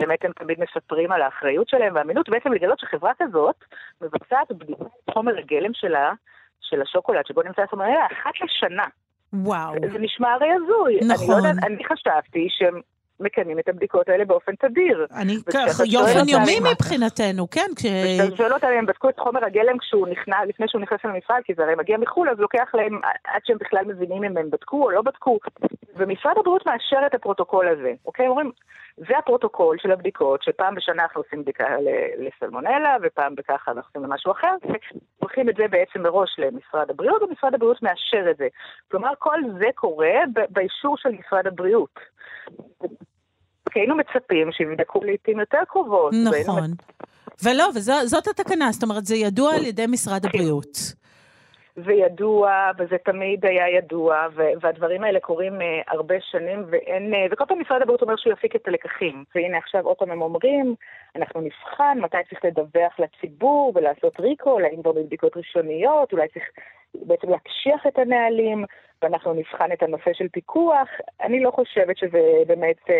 באמת 0.00 0.24
הם 0.24 0.32
תמיד 0.32 0.58
מספרים 0.60 1.12
על 1.12 1.22
האחריות 1.22 1.68
שלהם 1.68 1.94
והאמינות, 1.94 2.28
ובעצם 2.28 2.52
לגלות 2.52 2.78
שחברה 2.78 3.12
כזאת 3.18 3.64
מבצעת 4.00 4.52
בדיקת 4.52 4.86
חומר 5.10 5.38
הגלם 5.38 5.74
שלה, 5.74 6.12
של 6.60 6.82
השוקולד 6.82 7.26
שבו 7.26 7.42
נמצא 7.42 7.62
הסומרלה, 7.62 8.06
אחת 8.06 8.32
לשנה. 8.44 8.86
וואו. 9.32 9.74
זה 9.92 9.98
נשמע 9.98 10.32
הרי 10.32 10.48
הזוי. 10.52 10.98
נכון. 11.08 11.34
אני, 11.34 11.42
לא 11.42 11.48
יודעת, 11.48 11.64
אני 11.64 11.84
חשבתי 11.84 12.48
שהם 12.50 12.80
מקיימים 13.20 13.58
את 13.58 13.68
הבדיקות 13.68 14.08
האלה 14.08 14.24
באופן 14.24 14.54
תדיר. 14.54 15.06
אני 15.14 15.36
ככה, 15.52 15.82
יופן 15.86 16.28
יומי 16.28 16.60
מבחינתנו, 16.72 17.50
כן. 17.50 17.70
כש... 17.76 17.86
וכשאתה 17.86 18.36
שואל 18.36 18.52
אותם 18.52 18.66
אם 18.66 18.78
הם 18.78 18.86
בדקו 18.86 19.08
את 19.08 19.18
חומר 19.18 19.44
הגלם 19.44 19.78
כשהוא 19.78 20.08
נכנס, 20.08 20.36
לפני 20.48 20.66
שהוא 20.68 20.82
נכנס 20.82 21.00
למפעל, 21.04 21.42
כי 21.44 21.54
זה 21.56 21.62
הרי 21.62 21.74
מגיע 21.78 21.96
מחו"ל, 21.98 22.28
אז 22.28 22.38
לוקח 22.38 22.68
להם 22.74 23.00
עד 23.24 23.40
שהם 23.44 23.56
בכלל 23.60 23.84
מבינים 23.86 24.24
אם 24.24 24.36
הם 24.36 24.50
בדקו 24.50 24.84
או 24.84 24.90
לא 24.90 25.02
בדקו. 25.02 25.38
ומשרד 25.96 26.32
הבריאות 26.38 26.66
מאשר 26.66 27.06
את 27.06 27.14
הפרוטוקול 27.14 27.68
הזה, 27.68 27.92
אוקיי? 28.06 28.28
אומרים, 28.28 28.50
זה 29.08 29.18
הפרוטוקול 29.18 29.76
של 29.82 29.92
הבדיקות, 29.92 30.42
שפעם 30.42 30.74
בשנה 30.74 31.02
אנחנו 31.02 31.20
עושים 31.20 31.42
בדיקה 31.42 31.64
לסלמונלה, 32.18 32.96
ופעם 33.02 33.34
בככה 33.34 33.70
אנחנו 33.70 33.88
עושים 33.88 34.10
למשהו 34.10 34.32
אחר, 34.32 34.54
ושולחים 34.62 35.48
את 35.48 35.54
זה 35.56 35.68
בעצם 35.70 36.02
מראש 36.02 36.30
למשרד 36.38 36.90
הבריאות, 36.90 37.22
ומשרד 37.22 37.54
הבריאות 37.54 37.82
מאשר 37.82 38.30
את 38.30 38.36
זה. 38.36 38.48
כלומר, 38.90 39.10
כל 39.18 39.38
זה 39.58 39.66
קורה 39.74 40.14
באישור 40.50 40.96
של 40.96 41.08
משרד 41.08 41.46
הבריאות. 41.46 41.98
כי 43.70 43.80
היינו 43.80 43.96
מצפים 43.96 44.52
שיבדקו 44.52 45.04
לעיתים 45.04 45.40
יותר 45.40 45.58
קרובות. 45.68 46.12
נכון. 46.24 46.70
ולא, 47.44 47.68
וזאת 47.74 48.26
התקנה, 48.28 48.72
זאת 48.72 48.82
אומרת, 48.82 49.06
זה 49.06 49.16
ידוע 49.16 49.54
על 49.54 49.64
ידי 49.64 49.86
משרד 49.86 50.26
הבריאות. 50.26 50.78
זה 51.76 51.92
ידוע, 51.92 52.70
וזה 52.78 52.98
תמיד 52.98 53.46
היה 53.46 53.68
ידוע, 53.68 54.26
והדברים 54.60 55.04
האלה 55.04 55.20
קורים 55.20 55.60
uh, 55.60 55.64
הרבה 55.88 56.14
שנים, 56.20 56.64
ואין, 56.70 57.14
uh, 57.14 57.16
וכל 57.30 57.44
פעם 57.48 57.60
משרד 57.60 57.82
הבריאות 57.82 58.02
אומר 58.02 58.16
שהוא 58.16 58.32
יפיק 58.32 58.56
את 58.56 58.68
הלקחים. 58.68 59.24
והנה 59.34 59.58
עכשיו 59.58 59.86
עוד 59.86 59.96
פעם 59.96 60.10
הם 60.10 60.22
אומרים, 60.22 60.74
אנחנו 61.16 61.40
נבחן 61.40 61.98
מתי 62.00 62.16
צריך 62.28 62.44
לדווח 62.44 63.00
לציבור 63.00 63.72
ולעשות 63.74 64.20
ריקול, 64.20 64.64
האם 64.64 64.82
כבר 64.82 64.92
בבדיקות 64.92 65.36
ראשוניות, 65.36 66.12
אולי 66.12 66.28
צריך 66.28 66.44
בעצם 66.94 67.30
להקשיח 67.30 67.86
את 67.86 67.98
הנהלים, 67.98 68.64
ואנחנו 69.02 69.34
נבחן 69.34 69.72
את 69.72 69.82
הנושא 69.82 70.12
של 70.12 70.28
פיקוח. 70.28 70.88
אני 71.20 71.40
לא 71.40 71.50
חושבת 71.50 71.96
שזה 71.96 72.20
באמת 72.46 72.78
uh, 72.86 72.92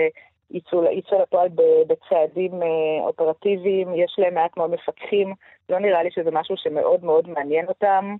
יצאו 0.50 0.82
לפועל 1.22 1.48
בצעדים 1.86 2.52
אופרטיביים, 3.00 3.94
יש 3.94 4.16
להם 4.18 4.34
מעט 4.34 4.56
מאוד 4.56 4.70
מפקחים, 4.70 5.34
לא 5.68 5.78
נראה 5.78 6.02
לי 6.02 6.10
שזה 6.10 6.30
משהו 6.30 6.56
שמאוד 6.56 7.04
מאוד 7.04 7.28
מעניין 7.28 7.66
אותם. 7.66 8.16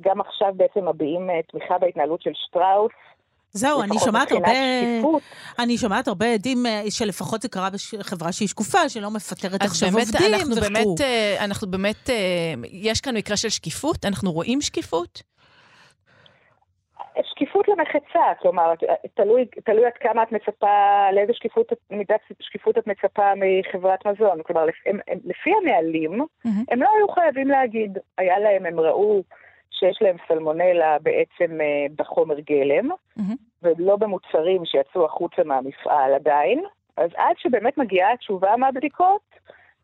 גם 0.00 0.20
עכשיו 0.20 0.48
בעצם 0.56 0.88
מביעים 0.88 1.30
אה, 1.30 1.40
תמיכה 1.50 1.78
בהתנהלות 1.78 2.22
של 2.22 2.30
שטראוס. 2.34 2.92
זהו, 3.52 3.82
אני 3.82 3.98
שומעת 3.98 4.32
הרבה, 4.32 4.48
שקיפות. 4.48 5.22
אני 5.58 5.78
שומעת 5.78 6.08
הרבה 6.08 6.26
עדים 6.34 6.66
אה, 6.66 6.82
שלפחות 6.90 7.42
זה 7.42 7.48
קרה 7.48 7.68
בחברה 7.98 8.32
שהיא 8.32 8.48
שקופה, 8.48 8.88
שלא 8.88 9.10
מפטרת 9.10 9.62
עכשיו 9.62 9.88
באמת, 9.90 10.06
עובדים 10.06 10.34
אנחנו 10.34 10.56
וכו'. 10.56 10.72
באמת, 10.72 11.00
אה, 11.00 11.44
אנחנו 11.44 11.70
באמת, 11.70 12.10
יש 12.70 13.00
כאן 13.00 13.16
מקרה 13.16 13.36
של 13.36 13.48
שקיפות? 13.48 14.04
אנחנו 14.04 14.32
רואים 14.32 14.60
שקיפות? 14.60 15.22
שקיפות 17.22 17.68
למחצה, 17.68 18.34
כלומר, 18.40 18.72
תלוי, 19.14 19.44
תלוי 19.64 19.86
עד 19.86 19.92
כמה 20.00 20.22
את 20.22 20.32
מצפה, 20.32 21.10
לאיזה 21.12 21.32
שקיפות, 21.34 21.72
מידת 21.90 22.20
שקיפות 22.40 22.78
את 22.78 22.86
מצפה 22.86 23.32
מחברת 23.36 24.06
מזון. 24.06 24.42
כלומר, 24.42 24.64
לפי, 24.64 24.90
הם, 24.90 24.98
הם, 25.08 25.18
לפי 25.24 25.50
הנהלים, 25.62 26.20
mm-hmm. 26.20 26.48
הם 26.70 26.82
לא 26.82 26.88
היו 26.96 27.08
חייבים 27.08 27.48
להגיד. 27.48 27.98
היה 28.18 28.38
להם, 28.38 28.66
הם 28.66 28.80
ראו 28.80 29.22
שיש 29.80 29.98
להם 30.00 30.16
סלמונלה 30.28 30.96
בעצם 31.02 31.60
אה, 31.60 31.86
בחומר 31.96 32.40
גלם, 32.40 32.90
mm-hmm. 32.90 33.36
ולא 33.62 33.96
במוצרים 33.96 34.64
שיצאו 34.64 35.04
החוצה 35.04 35.42
מהמפעל 35.44 36.14
עדיין, 36.14 36.64
אז 36.96 37.10
עד 37.16 37.36
שבאמת 37.38 37.78
מגיעה 37.78 38.12
התשובה 38.12 38.56
מהבדיקות, 38.56 39.30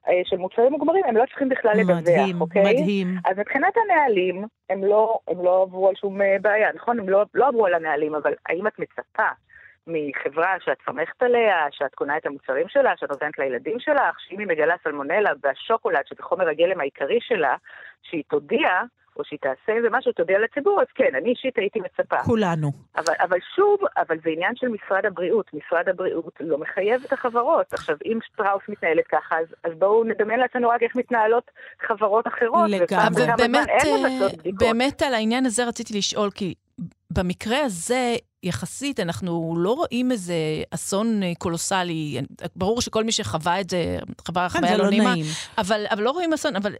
אה, 0.08 0.20
של 0.24 0.36
מוצרים 0.36 0.72
מוגמרים, 0.72 1.04
הם 1.04 1.16
לא 1.16 1.24
צריכים 1.26 1.48
בכלל 1.48 1.72
לדווח, 1.76 1.96
מדהים, 1.96 2.40
אוקיי? 2.40 2.62
מדהים. 2.62 3.08
אז 3.24 3.38
מבחינת 3.38 3.74
הנהלים, 3.76 4.44
הם 4.70 4.84
לא, 4.84 5.18
הם 5.28 5.44
לא 5.44 5.62
עברו 5.62 5.88
על 5.88 5.94
שום 5.94 6.22
אה, 6.22 6.36
בעיה, 6.40 6.72
נכון? 6.74 6.98
הם 6.98 7.08
לא, 7.08 7.24
לא 7.34 7.48
עברו 7.48 7.66
על 7.66 7.74
הנהלים, 7.74 8.14
אבל 8.14 8.34
האם 8.48 8.66
את 8.66 8.78
מצפה 8.78 9.28
מחברה 9.86 10.54
שאת 10.64 10.78
סומכת 10.86 11.22
עליה, 11.22 11.66
שאת 11.70 11.94
קונה 11.94 12.16
את 12.16 12.26
המוצרים 12.26 12.68
שלה, 12.68 12.92
שאת 12.96 13.10
נותנת 13.10 13.38
לילדים 13.38 13.80
שלך, 13.80 14.20
שאם 14.20 14.38
היא 14.38 14.46
מגלה 14.46 14.74
סלמונלה 14.84 15.30
והשוקולד, 15.42 16.06
שזה 16.06 16.22
חומר 16.22 16.48
הגלם 16.48 16.80
העיקרי 16.80 17.18
שלה, 17.20 17.56
שהיא 18.02 18.22
תודיע, 18.28 18.68
או 19.18 19.24
שהיא 19.24 19.38
תעשה 19.42 19.72
איזה 19.76 19.88
משהו, 19.90 20.12
תודיע 20.12 20.38
לציבור, 20.38 20.80
אז 20.80 20.86
כן, 20.94 21.14
אני 21.14 21.30
אישית 21.30 21.58
הייתי 21.58 21.80
מצפה. 21.80 22.22
כולנו. 22.22 22.70
אבל, 22.96 23.14
אבל 23.20 23.38
שוב, 23.56 23.78
אבל 23.96 24.16
זה 24.24 24.30
עניין 24.30 24.52
של 24.56 24.68
משרד 24.68 25.06
הבריאות. 25.06 25.46
משרד 25.54 25.88
הבריאות 25.88 26.32
לא 26.40 26.58
מחייב 26.58 27.02
את 27.06 27.12
החברות. 27.12 27.72
עכשיו, 27.72 27.96
אם 28.04 28.18
שטראוס 28.26 28.62
מתנהלת 28.68 29.06
ככה, 29.06 29.38
אז, 29.38 29.46
אז 29.64 29.72
בואו 29.78 30.04
נדמיין 30.04 30.40
לעצמנו 30.40 30.68
רק 30.68 30.82
איך 30.82 30.96
מתנהלות 30.96 31.50
חברות 31.86 32.26
אחרות. 32.26 32.70
לגמרי. 32.70 33.22
ובאמת, 33.34 33.68
באמת 34.58 35.02
על 35.02 35.14
העניין 35.14 35.46
הזה 35.46 35.64
רציתי 35.64 35.98
לשאול, 35.98 36.30
כי 36.30 36.54
במקרה 37.10 37.58
הזה, 37.60 38.16
יחסית, 38.46 39.00
אנחנו 39.00 39.54
לא 39.58 39.72
רואים 39.72 40.12
איזה 40.12 40.34
אסון 40.70 41.22
אה, 41.22 41.32
קולוסלי. 41.38 42.20
ברור 42.56 42.80
שכל 42.80 43.04
מי 43.04 43.12
שחווה 43.12 43.60
את 43.60 43.70
זה, 43.70 43.98
חווה 44.26 44.48
חוויה 44.48 44.72
כן, 44.72 44.78
לא, 44.78 44.84
לא 44.84 44.90
נעימה. 44.90 45.10
נעים. 45.14 45.26
אבל, 45.58 45.86
אבל 45.90 46.02
לא 46.02 46.10
רואים 46.10 46.32
אסון, 46.32 46.56
אבל 46.56 46.74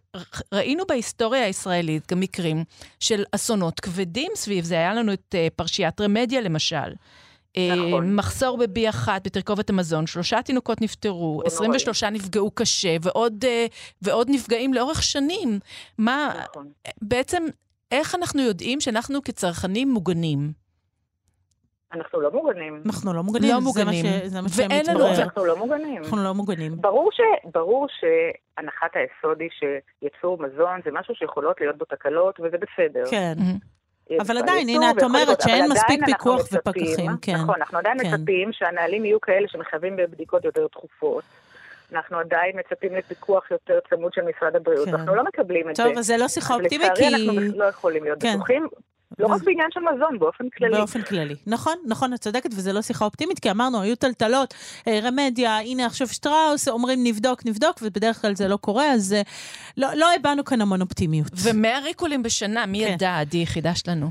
ראינו 0.55 0.85
בהיסטוריה 0.89 1.45
הישראלית 1.45 2.11
גם 2.13 2.21
מקרים 2.21 2.65
של 3.01 3.25
אסונות 3.33 3.81
כבדים 3.81 4.33
סביב 4.35 4.65
זה. 4.65 4.75
היה 4.75 4.95
לנו 4.95 5.13
את 5.13 5.35
uh, 5.35 5.55
פרשיית 5.57 6.01
רמדיה, 6.01 6.41
למשל. 6.41 6.93
אה, 7.57 7.75
נכון. 7.75 8.15
מחסור 8.15 8.59
ב-B1 8.59 9.09
בתרכובת 9.25 9.71
המזון, 9.71 10.07
שלושה 10.07 10.43
תינוקות 10.43 10.81
נפטרו, 10.81 11.43
23 11.47 12.05
נכון. 12.05 12.15
נפגעו 12.15 12.51
קשה, 12.51 12.97
ועוד, 13.03 13.45
ועוד 14.03 14.27
נפגעים 14.31 14.75
לאורך 14.75 15.03
שנים. 15.03 15.59
מה, 15.99 16.33
נכון. 16.51 16.69
בעצם, 17.03 17.47
איך 17.93 18.15
אנחנו 18.15 18.43
יודעים 18.43 18.81
שאנחנו 18.81 19.23
כצרכנים 19.23 19.91
מוגנים? 19.91 20.53
אנחנו 21.93 22.21
לא 22.21 22.31
מוגנים. 22.33 22.83
אנחנו 22.87 23.13
לא 23.13 23.23
מוגנים, 23.23 23.51
לא 23.55 23.61
זה 23.61 23.65
מוגנים. 23.65 24.05
מה 24.05 24.11
ש- 24.25 24.27
זה 24.27 24.41
מה 24.41 24.49
ואין 24.57 24.87
לנו- 24.89 24.99
שמתברר. 25.01 25.23
אנחנו 25.23 25.45
לא 25.45 25.57
מוגנים. 25.57 26.03
אנחנו 26.03 26.25
לא 26.25 26.35
מוגנים. 26.35 26.77
ברור, 26.81 27.11
ש, 27.13 27.21
ברור 27.53 27.87
שהנחת 27.91 28.91
היסוד 28.95 29.41
היא 29.41 29.51
שיצור 29.59 30.39
מזון 30.43 30.81
זה 30.85 30.91
משהו 30.93 31.15
שיכולות 31.15 31.61
להיות 31.61 31.79
בו 31.79 31.85
תקלות, 31.85 32.41
וזה 32.41 32.57
בסדר. 32.59 33.03
כן. 33.11 33.35
אבל 34.21 34.35
בייצור 34.35 34.43
עדיין, 34.43 34.69
הנה, 34.69 34.91
את 34.91 35.03
אומרת 35.03 35.41
שאין 35.41 35.71
מספיק 35.73 36.05
פיקוח 36.05 36.41
מצפים- 36.41 36.59
ופקחים, 36.61 37.11
כן. 37.23 37.35
נכון, 37.35 37.55
אנחנו 37.59 37.79
עדיין 37.79 37.99
כן. 38.03 38.15
מצפים 38.15 38.53
שהנהלים 38.53 39.05
יהיו 39.05 39.21
כאלה 39.21 39.49
שמחייבים 39.49 39.97
בבדיקות 39.97 40.45
יותר 40.45 40.67
תכופות. 40.69 41.25
אנחנו 41.93 42.19
עדיין 42.19 42.57
מצפים 42.59 42.95
לפיקוח 42.95 43.51
יותר 43.51 43.79
צמוד 43.91 44.13
של 44.13 44.23
משרד 44.23 44.57
הבריאות. 44.57 44.89
כן. 44.89 44.95
אנחנו 44.95 45.15
לא 45.15 45.25
מקבלים 45.25 45.71
את 45.71 45.77
זה. 45.77 45.85
טוב, 45.85 45.99
אז 45.99 46.07
זה 46.07 46.17
לא 46.17 46.29
שיחה 46.29 46.55
אופטימית, 46.55 46.91
לצערי 46.91 47.11
כי... 47.17 47.29
אנחנו 47.29 47.59
לא 47.59 47.65
יכולים 47.65 48.05
להיות 48.05 48.23
כן. 48.23 48.35
בטוחים, 48.37 48.69
לא 49.19 49.27
רק 49.27 49.43
בעניין 49.43 49.69
של 49.71 49.81
מזון, 49.81 50.19
באופן 50.19 50.45
כללי. 50.49 50.77
באופן 50.77 51.03
כללי. 51.03 51.35
נכון, 51.47 51.75
נכון, 51.87 52.15
את 52.15 52.21
צודקת, 52.21 52.51
וזה 52.53 52.73
לא 52.73 52.83
שיחה 52.83 53.05
אופטימית, 53.05 53.39
כי 53.39 53.51
אמרנו, 53.51 53.81
היו 53.81 53.97
טלטלות, 53.97 54.55
אה, 54.89 55.01
רמדיה, 55.03 55.59
הנה 55.59 55.87
עכשיו 55.87 56.09
שטראוס, 56.09 56.69
אומרים 56.69 57.05
נבדוק, 57.05 57.47
נבדוק, 57.47 57.79
ובדרך 57.83 58.23
כלל 58.23 58.35
זה 58.35 58.49
לא 58.49 58.57
קורה, 58.57 58.93
אז 58.93 59.13
אה, 59.13 59.23
לא, 59.77 59.89
לא 59.95 60.15
הבענו 60.15 60.45
כאן 60.45 60.61
המון 60.61 60.81
אופטימיות. 60.83 61.33
ומאה 61.43 61.79
ריקולים 61.79 62.23
בשנה, 62.23 62.67
מי 62.67 62.85
כן. 62.87 62.93
ידע, 62.93 63.19
עדי, 63.19 63.47
חידשת 63.47 63.89
לנו. 63.89 64.11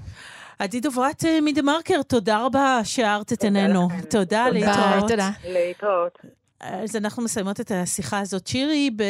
עדי 0.60 0.80
דוברת 0.80 1.26
אה, 1.26 1.40
מדה 1.42 1.62
מרקר, 1.62 2.02
תודה 2.04 2.46
רבה 2.46 2.80
שהארת 2.84 3.34
את 3.34 3.40
תודה 3.40 3.60
עינינו. 3.60 3.88
תודה, 4.10 4.10
תודה. 4.10 4.50
להתראות. 4.50 4.78
ביי, 4.78 5.02
תודה. 5.02 5.30
להתראות. 5.48 6.45
אז 6.60 6.96
אנחנו 6.96 7.24
מסיימות 7.24 7.60
את 7.60 7.72
השיחה 7.72 8.20
הזאת. 8.20 8.48
שירי, 8.48 8.90
ב... 8.96 9.04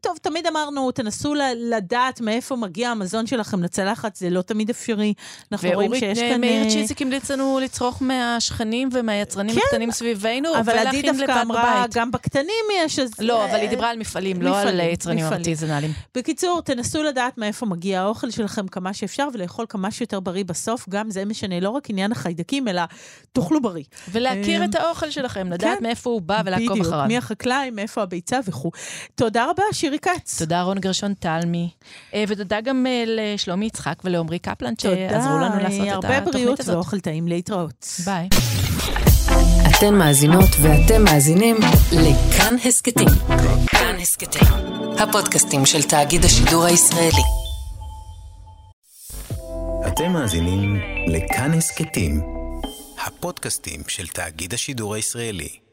טוב, 0.00 0.16
תמיד 0.22 0.46
אמרנו, 0.46 0.90
תנסו 0.90 1.34
לדעת 1.56 2.20
מאיפה 2.20 2.56
מגיע 2.56 2.90
המזון 2.90 3.26
שלכם 3.26 3.62
לצלחת, 3.62 4.16
זה 4.16 4.30
לא 4.30 4.42
תמיד 4.42 4.70
אפשרי. 4.70 5.14
אנחנו 5.52 5.68
רואים 5.68 5.90
ואורית 5.90 6.00
שיש 6.00 6.18
אה, 6.18 6.30
כאן... 6.30 6.40
מאיר 6.40 6.64
אה, 6.64 6.70
צ'יזיק 6.70 7.02
המליץ 7.02 7.30
לנו 7.30 7.60
לצרוך 7.62 8.02
מהשכנים 8.02 8.88
ומהיצרנים 8.92 9.54
כן. 9.54 9.60
הקטנים 9.64 9.90
סביבנו, 9.90 10.58
אבל 10.60 10.78
עדי 10.78 11.02
דווקא 11.02 11.42
אמרה, 11.42 11.74
בבית. 11.78 11.94
גם 11.94 12.10
בקטנים 12.10 12.64
יש, 12.76 12.98
אז... 12.98 13.10
לא, 13.20 13.44
אבל 13.44 13.54
אה, 13.54 13.60
היא 13.60 13.70
דיברה 13.70 13.90
על 13.90 13.98
מפעלים, 13.98 14.42
לא 14.42 14.58
על 14.58 14.68
מפעלים, 14.68 14.92
יצרנים 14.92 15.24
מפעלים. 15.24 15.38
ארטיזנליים. 15.38 15.92
בקיצור, 16.14 16.60
תנסו 16.60 17.02
לדעת 17.02 17.38
מאיפה 17.38 17.66
מגיע 17.66 18.00
האוכל 18.00 18.30
שלכם 18.30 18.68
כמה 18.68 18.92
שאפשר, 18.92 19.28
ולאכול 19.32 19.66
כמה 19.68 19.90
שיותר 19.90 20.20
בריא 20.20 20.44
בסוף. 20.44 20.88
גם 20.88 21.10
זה 21.10 21.24
משנה, 21.24 21.60
לא 21.60 21.70
רק 21.70 21.90
עניין 21.90 22.12
החיידקים, 22.12 22.68
אלא 22.68 22.82
תאכלו 23.32 23.62
בריא. 23.62 23.84
ולהכיר 24.12 24.60
אה, 24.60 24.64
את 24.64 24.74
האוכל 24.74 25.10
שלכם, 25.10 25.52
לדעת 25.52 25.78
כן. 25.78 25.82
מאיפה 25.82 26.10
הוא 26.10 26.22
בא 26.22 26.42
בדיוק, 26.68 26.86
אחריו. 26.86 27.04
מי 27.08 27.16
החקלאי, 27.16 27.70
מאיפה 27.70 28.02
הביצה 28.02 28.40
וכו'. 28.48 28.70
תודה 29.14 29.50
רבה, 29.50 29.62
שירי 29.72 29.98
כץ. 29.98 30.38
תודה 30.38 30.62
רון 30.62 30.78
גרשון 30.78 31.14
תלמי, 31.14 31.70
אה, 32.14 32.24
ותודה 32.28 32.60
גם 32.60 32.86
אה, 32.86 33.04
לשלומי 33.06 33.66
יצחק 33.66 33.94
ולעמרי 34.04 34.38
קפלן 34.38 34.74
שעזרו 34.78 35.38
לנו 35.38 35.60
לעשות 35.62 35.88
את 35.88 35.92
הרבה 35.92 36.18
התוכנית 36.18 36.34
בריאות 36.34 36.60
הזאת. 36.60 36.74
ואוכל 36.74 37.00
טעים 37.00 37.28
להתראות. 37.28 37.86
ביי. 38.04 38.28
אתן 39.70 39.94
מאזינות 39.94 40.50
ואתם 40.62 41.04
מאזינים 41.04 41.56
לכאן 41.92 42.56
הסכתים. 42.64 43.08
כאן 43.66 43.96
הסכתים, 44.00 44.48
הפודקאסטים 44.98 45.66
של 45.66 45.82
תאגיד 45.82 46.24
השידור 46.24 46.64
הישראלי. 46.64 47.22
אתם 49.86 50.12
מאזינים 50.12 50.80
לכאן 51.06 51.52
הסכתים, 51.52 52.20
הפודקאסטים 53.06 53.80
של 53.88 54.06
תאגיד 54.06 54.54
השידור 54.54 54.94
הישראלי. 54.94 55.63